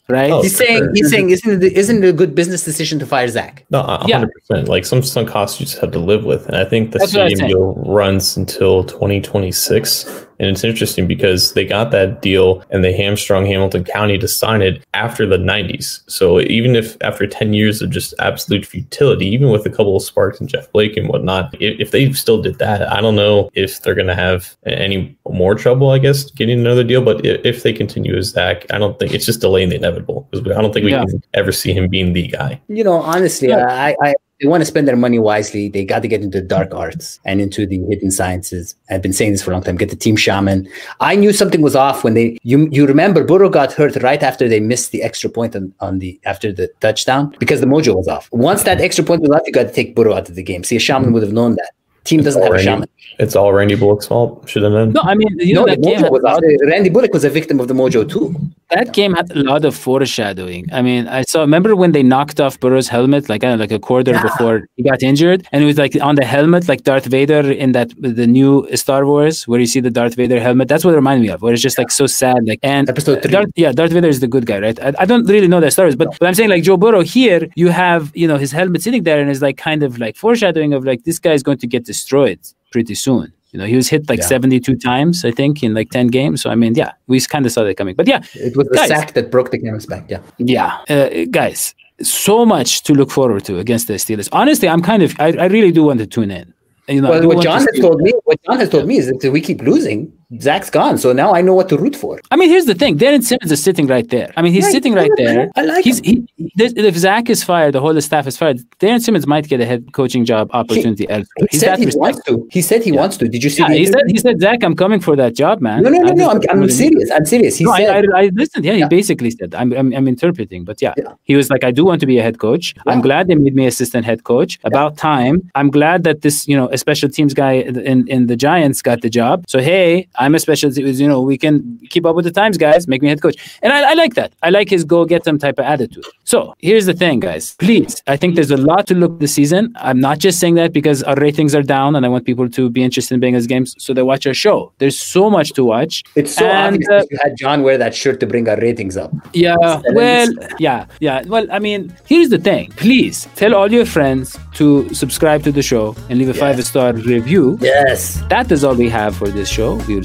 right? 0.08 0.30
Oh, 0.30 0.40
He's 0.40 0.56
saying 0.56 0.88
he's 0.94 1.10
saying 1.10 1.28
isn't 1.28 1.62
it, 1.62 1.72
isn't 1.74 2.02
it 2.02 2.08
a 2.08 2.12
good 2.14 2.34
business 2.34 2.64
decision 2.64 2.98
to 3.00 3.06
fire 3.06 3.28
Zac? 3.28 3.66
No, 3.68 3.80
a 3.80 4.04
Yeah. 4.06 4.18
hundred 4.20 4.32
percent. 4.32 4.68
Like 4.68 4.86
some 4.86 5.02
some 5.02 5.26
costs 5.26 5.60
you 5.60 5.66
just 5.66 5.80
have 5.82 5.90
to 5.92 5.98
live 5.98 6.24
with, 6.24 6.46
and 6.46 6.56
I 6.56 6.64
think 6.64 6.92
the 6.92 6.98
That's 7.00 7.12
what 7.12 7.20
I 7.20 7.24
was 7.24 7.32
stadium 7.36 7.58
deal 7.58 7.74
runs 7.84 8.38
until 8.38 8.84
2026. 8.84 10.24
And 10.38 10.48
it's 10.48 10.64
interesting 10.64 11.06
because 11.06 11.52
they 11.54 11.64
got 11.64 11.90
that 11.90 12.22
deal 12.22 12.62
and 12.70 12.84
they 12.84 12.92
hamstrung 12.92 13.44
Hamilton 13.46 13.84
County 13.84 14.18
to 14.18 14.28
sign 14.28 14.62
it 14.62 14.84
after 14.94 15.26
the 15.26 15.36
90s. 15.36 16.00
So 16.08 16.40
even 16.42 16.76
if 16.76 16.96
after 17.00 17.26
10 17.26 17.52
years 17.54 17.82
of 17.82 17.90
just 17.90 18.14
absolute 18.18 18.64
futility, 18.64 19.26
even 19.26 19.50
with 19.50 19.66
a 19.66 19.70
couple 19.70 19.96
of 19.96 20.02
sparks 20.02 20.38
and 20.40 20.48
Jeff 20.48 20.70
Blake 20.72 20.96
and 20.96 21.08
whatnot, 21.08 21.54
if, 21.60 21.80
if 21.80 21.90
they 21.90 22.12
still 22.12 22.40
did 22.40 22.58
that, 22.58 22.82
I 22.92 23.00
don't 23.00 23.16
know 23.16 23.50
if 23.54 23.82
they're 23.82 23.94
going 23.94 24.06
to 24.06 24.14
have 24.14 24.56
any 24.66 25.16
more 25.28 25.54
trouble, 25.54 25.90
I 25.90 25.98
guess, 25.98 26.30
getting 26.30 26.60
another 26.60 26.84
deal. 26.84 27.02
But 27.02 27.24
if, 27.24 27.44
if 27.44 27.62
they 27.62 27.72
continue 27.72 28.16
as 28.16 28.28
Zac, 28.28 28.64
I 28.72 28.78
don't 28.78 28.98
think 28.98 29.12
it's 29.14 29.26
just 29.26 29.40
delaying 29.40 29.70
the 29.70 29.76
inevitable 29.76 30.28
because 30.30 30.46
I 30.56 30.60
don't 30.60 30.72
think 30.72 30.84
we 30.84 30.92
Yeah. 30.92 31.04
can 31.04 31.22
ever 31.34 31.52
see 31.52 31.72
him 31.72 31.88
being 31.88 32.12
the 32.12 32.28
guy. 32.28 32.60
You 32.68 32.84
know, 32.84 32.94
honestly, 33.00 33.52
I, 33.52 33.96
I 34.02 34.14
they 34.40 34.46
want 34.46 34.60
to 34.60 34.64
spend 34.64 34.86
their 34.86 34.96
money 34.96 35.18
wisely. 35.18 35.68
They 35.68 35.84
got 35.84 36.02
to 36.02 36.08
get 36.08 36.22
into 36.22 36.40
the 36.40 36.46
dark 36.46 36.72
arts 36.74 37.18
and 37.24 37.40
into 37.40 37.66
the 37.66 37.78
hidden 37.88 38.10
sciences. 38.10 38.76
I've 38.88 39.02
been 39.02 39.12
saying 39.12 39.32
this 39.32 39.42
for 39.42 39.50
a 39.50 39.54
long 39.54 39.62
time. 39.64 39.76
Get 39.76 39.90
the 39.90 39.96
team 39.96 40.14
shaman. 40.16 40.68
I 41.00 41.16
knew 41.16 41.32
something 41.32 41.60
was 41.60 41.74
off 41.74 42.04
when 42.04 42.14
they. 42.14 42.38
You 42.42 42.68
you 42.70 42.86
remember 42.86 43.24
Burrow 43.24 43.48
got 43.50 43.72
hurt 43.72 43.96
right 44.02 44.22
after 44.22 44.48
they 44.48 44.60
missed 44.60 44.92
the 44.92 45.02
extra 45.02 45.28
point 45.28 45.56
on, 45.56 45.74
on 45.80 45.98
the 45.98 46.20
after 46.24 46.52
the 46.52 46.68
touchdown 46.80 47.34
because 47.40 47.60
the 47.60 47.66
mojo 47.66 47.96
was 47.96 48.06
off. 48.08 48.28
Once 48.32 48.62
that 48.62 48.80
extra 48.80 49.04
point 49.04 49.22
was 49.22 49.30
off, 49.30 49.42
you 49.46 49.52
got 49.52 49.64
to 49.64 49.72
take 49.72 49.94
Burrow 49.96 50.14
out 50.14 50.28
of 50.28 50.36
the 50.36 50.42
game. 50.42 50.62
See, 50.62 50.76
a 50.76 50.80
shaman 50.80 51.12
would 51.12 51.22
have 51.22 51.32
known 51.32 51.56
that. 51.56 51.72
Team 52.04 52.22
doesn't 52.22 52.40
have 52.42 52.54
a 52.54 52.62
shaman. 52.62 52.88
It's 53.18 53.34
all 53.36 53.52
Randy 53.52 53.74
Bullock's 53.74 54.06
fault. 54.06 54.48
Should 54.48 54.62
have 54.62 54.72
known. 54.72 54.92
no, 54.92 55.02
I 55.02 55.14
mean, 55.14 55.28
you 55.40 55.52
know, 55.52 55.64
No, 55.64 55.74
the 55.74 55.80
that 55.80 55.82
game 55.82 55.98
mojo 55.98 56.02
had 56.04 56.12
was 56.12 56.22
a 56.22 56.26
off. 56.28 56.40
lot 56.42 56.70
Randy 56.70 56.88
Bullock 56.90 57.12
was 57.12 57.24
a 57.24 57.28
victim 57.30 57.60
of 57.60 57.68
the 57.68 57.74
mojo 57.74 58.08
too. 58.08 58.34
That 58.70 58.92
game 58.92 59.14
had 59.14 59.30
a 59.30 59.42
lot 59.42 59.64
of 59.64 59.74
foreshadowing. 59.74 60.66
I 60.72 60.82
mean, 60.82 61.08
I 61.08 61.22
saw. 61.22 61.40
Remember 61.40 61.74
when 61.74 61.92
they 61.92 62.02
knocked 62.02 62.40
off 62.40 62.60
Burrow's 62.60 62.88
helmet, 62.88 63.28
like 63.28 63.42
I 63.42 63.48
don't 63.48 63.58
know, 63.58 63.62
like 63.62 63.72
a 63.72 63.78
quarter 63.78 64.12
before 64.20 64.68
he 64.76 64.82
got 64.82 65.02
injured, 65.02 65.46
and 65.52 65.62
it 65.62 65.66
was 65.66 65.78
like 65.78 65.96
on 66.00 66.16
the 66.16 66.24
helmet, 66.24 66.68
like 66.68 66.82
Darth 66.82 67.06
Vader 67.06 67.50
in 67.50 67.72
that 67.72 67.90
the 67.98 68.26
new 68.26 68.68
Star 68.76 69.06
Wars, 69.06 69.48
where 69.48 69.60
you 69.60 69.66
see 69.66 69.80
the 69.80 69.90
Darth 69.90 70.14
Vader 70.16 70.38
helmet. 70.40 70.68
That's 70.68 70.84
what 70.84 70.92
it 70.92 70.96
reminded 70.96 71.26
me 71.26 71.30
of. 71.30 71.40
Where 71.40 71.52
it's 71.52 71.62
just 71.62 71.78
like 71.78 71.90
so 71.90 72.06
sad, 72.06 72.46
like 72.46 72.60
and 72.62 72.88
Episode 72.88 73.22
three. 73.22 73.32
Darth, 73.32 73.50
yeah, 73.56 73.72
Darth 73.72 73.92
Vader 73.92 74.08
is 74.08 74.20
the 74.20 74.28
good 74.28 74.44
guy, 74.44 74.58
right? 74.58 74.78
I, 74.80 74.92
I 74.98 75.04
don't 75.06 75.24
really 75.24 75.48
know 75.48 75.60
that 75.60 75.72
Star 75.72 75.86
Wars, 75.86 75.96
but, 75.96 76.08
but 76.18 76.26
I'm 76.28 76.34
saying 76.34 76.50
like 76.50 76.62
Joe 76.62 76.76
Burrow 76.76 77.02
here, 77.02 77.48
you 77.56 77.68
have 77.68 78.12
you 78.14 78.28
know 78.28 78.36
his 78.36 78.52
helmet 78.52 78.82
sitting 78.82 79.02
there, 79.04 79.20
and 79.20 79.30
it's 79.30 79.40
like 79.40 79.56
kind 79.56 79.82
of 79.82 79.98
like 79.98 80.16
foreshadowing 80.16 80.74
of 80.74 80.84
like 80.84 81.04
this 81.04 81.18
guy 81.18 81.32
is 81.32 81.42
going 81.42 81.58
to 81.58 81.66
get 81.66 81.84
destroyed 81.84 82.40
pretty 82.70 82.94
soon. 82.94 83.32
You 83.52 83.58
know, 83.58 83.64
he 83.66 83.76
was 83.76 83.88
hit 83.88 84.08
like 84.08 84.18
Yeah. 84.20 84.26
72 84.26 84.76
times, 84.76 85.24
I 85.24 85.30
think, 85.30 85.62
in 85.62 85.72
like 85.74 85.90
10 85.90 86.08
games. 86.08 86.42
So 86.42 86.50
I 86.50 86.54
mean, 86.54 86.74
yeah, 86.74 86.92
we 87.06 87.20
kind 87.20 87.46
of 87.46 87.52
saw 87.52 87.64
that 87.64 87.76
coming. 87.76 87.94
But 87.94 88.06
yeah, 88.06 88.20
It 88.34 88.56
was 88.56 88.68
the 88.68 88.76
Guys. 88.76 88.88
sack 88.88 89.12
that 89.14 89.30
broke 89.30 89.50
the 89.50 89.58
canvas 89.58 89.86
back. 89.86 90.04
Yeah. 90.08 90.20
yeah, 90.38 90.78
uh, 90.90 91.24
guys, 91.30 91.74
so 92.02 92.44
much 92.44 92.82
to 92.84 92.92
look 92.94 93.10
forward 93.10 93.44
to 93.46 93.58
against 93.58 93.86
the 93.88 93.94
Steelers. 93.94 94.28
Honestly, 94.32 94.68
I'm 94.68 94.82
kind 94.82 95.02
of, 95.02 95.14
I, 95.18 95.32
I 95.32 95.46
really 95.46 95.72
do 95.72 95.82
want 95.84 95.98
to 96.00 96.06
tune 96.06 96.30
in. 96.30 96.52
You 96.88 97.00
know, 97.00 97.10
Well, 97.10 97.26
what 97.28 97.42
John 97.42 97.60
has 97.60 97.78
told 97.80 98.00
me 98.00 98.12
what 98.24 98.38
John 98.44 98.58
has 98.60 98.68
told 98.70 98.86
me 98.86 98.96
is 98.98 99.06
that 99.08 99.22
if 99.24 99.32
we 99.32 99.40
keep 99.40 99.60
losing, 99.62 100.12
Zac's 100.40 100.68
gone. 100.68 100.98
So 100.98 101.12
now 101.14 101.32
I 101.34 101.40
know 101.40 101.54
what 101.54 101.70
to 101.70 101.78
root 101.78 101.96
for. 101.96 102.20
I 102.30 102.36
mean, 102.36 102.50
here's 102.50 102.66
the 102.66 102.74
thing: 102.74 102.98
Darrin 102.98 103.22
Simmons 103.22 103.50
is 103.50 103.62
sitting 103.62 103.86
right 103.86 104.06
there. 104.10 104.30
I 104.36 104.42
mean, 104.42 104.52
he's 104.52 104.64
Yeah, 104.66 104.70
sitting 104.72 104.92
right 104.92 105.10
there. 105.16 105.50
I 105.56 105.62
like 105.62 105.84
he's, 105.84 106.00
him. 106.00 106.28
He, 106.36 106.52
this- 106.54 106.74
if 106.76 106.96
Zac 106.96 107.30
is 107.30 107.42
fired, 107.42 107.72
the 107.74 107.80
whole 107.80 107.98
staff 108.02 108.26
is 108.26 108.36
fired. 108.36 108.60
Darrin 108.78 109.00
Simmons 109.00 109.26
might 109.26 109.48
get 109.48 109.60
a 109.62 109.64
head 109.64 109.92
coaching 109.94 110.26
job 110.26 110.50
opportunity 110.52 111.08
elsewhere. 111.08 111.26
He 111.38 111.46
He's 111.52 111.60
said 111.60 111.78
he 111.78 111.86
wants 111.96 112.22
to. 112.24 112.46
He 112.50 112.60
said 112.60 112.82
he 112.84 112.92
wants 112.92 113.16
to. 113.18 113.28
Did 113.28 113.42
you 113.42 113.48
see 113.48 113.62
Yeah, 113.62 113.72
he 113.72 113.86
said, 113.86 114.02
he 114.08 114.18
said, 114.18 114.38
Zac, 114.40 114.62
I'm 114.62 114.76
coming 114.76 115.00
for 115.00 115.16
that 115.16 115.34
job, 115.34 115.62
man. 115.62 115.82
No, 115.82 115.88
no, 115.88 115.98
no, 115.98 116.10
I 116.10 116.14
no. 116.14 116.28
I'm, 116.30 116.36
I'm 116.36 116.36
what 116.36 116.50
do 116.50 116.52
you 116.54 116.60
mean? 116.60 116.68
serious. 116.70 117.10
I'm 117.10 117.24
serious. 117.24 117.56
He 117.56 117.64
No, 117.64 117.70
I, 117.72 117.84
said, 117.84 118.04
I, 118.14 118.20
I 118.24 118.30
listened. 118.34 118.64
Yeah, 118.66 118.72
he 118.74 118.80
Yeah. 118.80 118.88
basically 118.88 119.30
said, 119.30 119.54
I'm, 119.54 119.72
I'm, 119.72 119.94
I'm 119.94 120.06
interpreting, 120.08 120.64
but 120.64 120.82
yeah. 120.82 120.92
Yeah. 120.98 121.14
he 121.24 121.36
was 121.36 121.48
like, 121.48 121.64
I 121.64 121.70
do 121.70 121.84
want 121.86 122.00
to 122.00 122.06
be 122.06 122.18
a 122.18 122.22
head 122.22 122.38
coach. 122.38 122.74
I'm 122.86 123.00
glad 123.00 123.28
they 123.28 123.34
made 123.34 123.54
me 123.54 123.66
assistant 123.66 124.04
head 124.04 124.24
coach. 124.24 124.58
About 124.64 124.98
time. 124.98 125.50
I'm 125.54 125.70
glad 125.70 126.04
that 126.04 126.20
this, 126.20 126.46
you 126.46 126.56
know, 126.56 126.68
a 126.68 126.76
special 126.76 127.08
teams 127.08 127.32
guy 127.32 127.52
in, 127.52 128.06
in 128.08 128.26
the 128.26 128.36
Giants 128.36 128.82
got 128.82 129.00
the 129.00 129.08
job. 129.10 129.44
So, 129.48 129.60
hey, 129.60 130.06
I'm 130.18 130.34
a 130.34 130.38
special, 130.38 130.70
teams, 130.70 131.00
you 131.00 131.08
know, 131.08 131.20
we 131.20 131.38
can 131.38 131.78
keep 131.90 132.04
up 132.04 132.14
with 132.16 132.24
the 132.24 132.30
times, 132.32 132.56
guys. 132.58 132.88
Make 132.88 133.02
me 133.02 133.08
head 133.08 133.22
coach. 133.22 133.36
And 133.62 133.72
I, 133.72 133.90
I 133.90 133.94
like 133.94 134.14
that. 134.14 134.32
I 134.42 134.50
like 134.50 134.68
his 134.68 134.84
go 134.84 135.04
get 135.04 135.24
them 135.24 135.38
type 135.38 135.58
of 135.58 135.64
attitude. 135.64 136.04
So, 136.24 136.54
here's 136.58 136.86
the 136.86 136.92
thing, 136.94 137.20
guys. 137.20 137.54
Please, 137.54 138.02
I 138.06 138.16
think 138.16 138.34
there's 138.34 138.50
a 138.50 138.56
lot 138.56 138.86
to 138.88 138.94
look 138.94 139.20
this 139.20 139.34
season. 139.34 139.72
I'm 139.76 140.00
not 140.00 140.18
just 140.18 140.38
saying 140.40 140.54
that 140.56 140.72
because 140.72 141.02
our 141.04 141.14
ratings 141.16 141.54
are 141.54 141.62
down 141.62 141.96
and 141.96 142.04
I 142.04 142.08
want 142.08 142.24
people 142.24 142.48
to 142.50 142.68
be 142.70 142.82
interested 142.82 143.14
in 143.14 143.20
Bengals 143.20 143.46
games 143.48 143.74
so 143.78 143.94
they 143.94 144.02
watch 144.02 144.26
our 144.26 144.34
show. 144.34 144.72
There's 144.78 144.98
so 144.98 145.30
much 145.30 145.52
to 145.52 145.64
watch. 145.64 146.02
it's 146.16 146.34
so 146.34 146.46
And, 146.46 146.74
obvious 146.74 146.88
uh, 146.88 146.98
that 146.98 147.06
you 147.10 147.18
had 147.22 147.36
John 147.36 147.62
wear 147.62 147.78
that 147.78 147.94
shirt 147.94 148.20
to 148.20 148.26
bring 148.26 148.48
our 148.48 148.56
ratings 148.58 148.96
up. 148.96 149.10
yeah, 149.32 149.56
Seven 149.60 149.94
well, 149.94 150.28
yeah, 150.58 150.86
yeah. 151.00 151.22
Well, 151.26 151.46
I 151.50 151.58
mean, 151.58 151.94
here's 152.06 152.28
the 152.30 152.38
thing. 152.38 152.70
Please 152.76 153.28
tell 153.36 153.54
all 153.54 153.70
your 153.72 153.86
friends 153.86 154.36
to 154.54 154.92
subscribe 154.94 155.42
to 155.44 155.52
the 155.52 155.62
show 155.62 155.94
and 156.08 156.18
leave 156.18 156.28
a 156.28 156.32
Yes. 156.32 156.40
five 156.40 156.64
star 156.64 156.92
review. 156.92 157.58
Yes. 157.60 158.22
That 158.28 158.50
is 158.52 158.64
all 158.64 158.74
we 158.74 158.88
have 158.88 159.16
for 159.16 159.28
this 159.28 159.48
show. 159.48 159.76
We 159.88 159.94
will 159.96 160.04